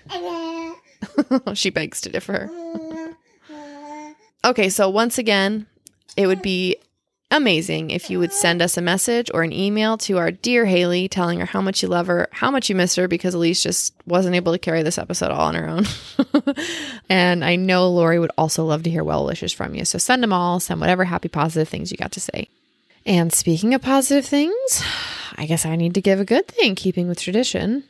she 1.55 1.71
begs 1.71 2.01
to 2.03 2.09
differ. 2.09 2.51
Okay, 4.47 4.69
so 4.69 4.89
once 4.89 5.19
again, 5.19 5.67
it 6.17 6.29
would 6.29 6.41
be 6.41 6.77
amazing 7.33 7.91
if 7.91 8.09
you 8.09 8.21
would 8.21 8.33
send 8.33 8.63
us 8.63 8.77
a 8.77 8.81
message 8.81 9.29
or 9.35 9.43
an 9.43 9.53
email 9.53 9.99
to 9.99 10.19
our 10.19 10.31
dear 10.31 10.65
Halee 10.65 11.09
telling 11.11 11.41
her 11.41 11.47
how 11.47 11.61
much 11.61 11.83
you 11.83 11.89
love 11.89 12.07
her, 12.07 12.29
how 12.31 12.53
much 12.53 12.69
you 12.69 12.77
miss 12.77 12.95
her, 12.95 13.09
because 13.09 13.35
Elise 13.35 13.61
just 13.61 13.93
wasn't 14.07 14.37
able 14.37 14.53
to 14.53 14.59
carry 14.61 14.85
this 14.85 14.99
episode 14.99 15.33
all 15.33 15.49
on 15.49 15.57
her 15.57 15.69
own. 15.69 15.85
and 17.09 17.45
I 17.45 17.57
know 17.57 17.91
Lori 17.91 18.21
would 18.21 18.31
also 18.39 18.65
love 18.65 18.85
to 18.85 18.91
hear 18.91 19.03
well 19.03 19.27
wishes 19.27 19.53
from 19.53 19.75
you. 19.75 19.85
So 19.85 19.99
send 19.99 20.23
them 20.23 20.33
all, 20.33 20.61
send 20.61 20.79
whatever 20.79 21.03
happy, 21.03 21.29
positive 21.29 21.69
things 21.69 21.91
you 21.91 21.97
got 21.97 22.13
to 22.13 22.21
say. 22.21 22.49
And 23.05 23.33
speaking 23.33 23.75
of 23.75 23.83
positive 23.83 24.27
things, 24.27 24.85
I 25.37 25.47
guess 25.47 25.67
I 25.67 25.75
need 25.75 25.95
to 25.95 26.01
give 26.01 26.21
a 26.21 26.25
good 26.25 26.47
thing, 26.47 26.77
keeping 26.77 27.09
with 27.09 27.21
tradition. 27.21 27.83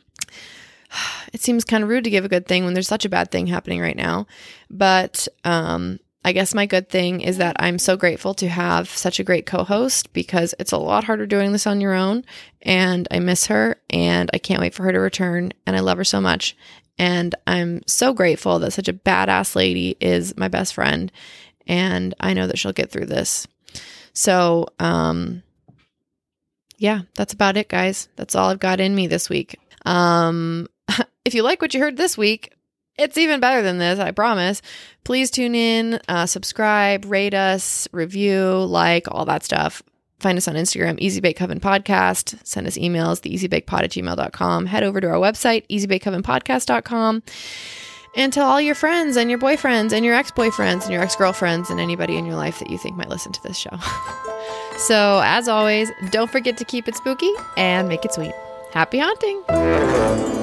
It 1.33 1.41
seems 1.41 1.65
kind 1.65 1.83
of 1.83 1.89
rude 1.89 2.05
to 2.05 2.09
give 2.09 2.23
a 2.23 2.29
good 2.29 2.47
thing 2.47 2.63
when 2.63 2.73
there's 2.73 2.87
such 2.87 3.03
a 3.03 3.09
bad 3.09 3.31
thing 3.31 3.47
happening 3.47 3.81
right 3.81 3.97
now. 3.97 4.27
But 4.71 5.27
um, 5.43 5.99
I 6.27 6.33
guess 6.33 6.53
my 6.53 6.65
good 6.65 6.89
thing 6.89 7.21
is 7.21 7.37
that 7.37 7.55
I'm 7.57 7.79
so 7.79 7.95
grateful 7.95 8.33
to 8.33 8.49
have 8.49 8.89
such 8.89 9.17
a 9.17 9.23
great 9.23 9.45
co 9.45 9.63
host 9.63 10.11
because 10.11 10.53
it's 10.59 10.73
a 10.73 10.77
lot 10.77 11.05
harder 11.05 11.25
doing 11.25 11.53
this 11.53 11.65
on 11.65 11.79
your 11.79 11.93
own. 11.93 12.25
And 12.61 13.07
I 13.09 13.19
miss 13.19 13.45
her 13.45 13.77
and 13.89 14.29
I 14.33 14.37
can't 14.37 14.59
wait 14.59 14.73
for 14.73 14.83
her 14.83 14.91
to 14.91 14.99
return. 14.99 15.53
And 15.65 15.77
I 15.77 15.79
love 15.79 15.97
her 15.97 16.03
so 16.03 16.19
much. 16.19 16.57
And 16.99 17.33
I'm 17.47 17.81
so 17.87 18.11
grateful 18.11 18.59
that 18.59 18.73
such 18.73 18.89
a 18.89 18.93
badass 18.93 19.55
lady 19.55 19.95
is 20.01 20.35
my 20.35 20.49
best 20.49 20.73
friend. 20.73 21.13
And 21.65 22.13
I 22.19 22.33
know 22.33 22.45
that 22.47 22.59
she'll 22.59 22.73
get 22.73 22.91
through 22.91 23.05
this. 23.05 23.47
So, 24.11 24.67
um, 24.79 25.43
yeah, 26.77 27.03
that's 27.15 27.31
about 27.31 27.55
it, 27.55 27.69
guys. 27.69 28.09
That's 28.17 28.35
all 28.35 28.49
I've 28.49 28.59
got 28.59 28.81
in 28.81 28.93
me 28.93 29.07
this 29.07 29.29
week. 29.29 29.57
Um, 29.85 30.67
if 31.23 31.33
you 31.33 31.43
like 31.43 31.61
what 31.61 31.73
you 31.73 31.79
heard 31.79 31.95
this 31.95 32.17
week, 32.17 32.51
it's 32.97 33.17
even 33.17 33.39
better 33.39 33.61
than 33.61 33.77
this, 33.77 33.99
I 33.99 34.11
promise. 34.11 34.61
Please 35.03 35.31
tune 35.31 35.55
in, 35.55 35.99
uh, 36.07 36.25
subscribe, 36.25 37.05
rate 37.05 37.33
us, 37.33 37.87
review, 37.91 38.65
like, 38.65 39.07
all 39.11 39.25
that 39.25 39.43
stuff. 39.43 39.81
Find 40.19 40.37
us 40.37 40.47
on 40.47 40.55
Instagram, 40.55 40.97
Easy 40.99 41.21
Bake 41.21 41.39
Oven 41.41 41.59
Podcast. 41.59 42.39
Send 42.43 42.65
us 42.65 42.77
emails, 42.77 43.21
the 43.21 43.33
easybakepod 43.33 43.83
at 43.83 43.91
gmail.com. 43.91 44.65
Head 44.65 44.83
over 44.83 44.99
to 44.99 45.07
our 45.07 45.15
website, 45.17 45.67
easybakeovenpodcast.com. 45.67 47.23
And 48.15 48.33
tell 48.33 48.47
all 48.47 48.59
your 48.59 48.73
friends 48.73 49.15
and 49.15 49.29
your 49.29 49.37
boyfriends 49.37 49.93
and 49.93 50.03
your 50.03 50.15
ex 50.15 50.31
boyfriends 50.31 50.83
and 50.83 50.91
your 50.91 51.03
ex 51.03 51.15
girlfriends 51.15 51.69
and 51.69 51.79
anybody 51.79 52.17
in 52.17 52.25
your 52.25 52.35
life 52.35 52.57
that 52.57 52.71
you 52.71 52.79
think 52.79 52.97
might 52.97 53.09
listen 53.09 53.31
to 53.31 53.43
this 53.43 53.57
show. 53.57 53.77
so, 54.77 55.21
as 55.23 55.47
always, 55.47 55.91
don't 56.09 56.31
forget 56.31 56.57
to 56.57 56.65
keep 56.65 56.87
it 56.87 56.95
spooky 56.95 57.31
and 57.57 57.87
make 57.87 58.03
it 58.03 58.13
sweet. 58.13 58.33
Happy 58.71 58.97
haunting! 58.97 60.36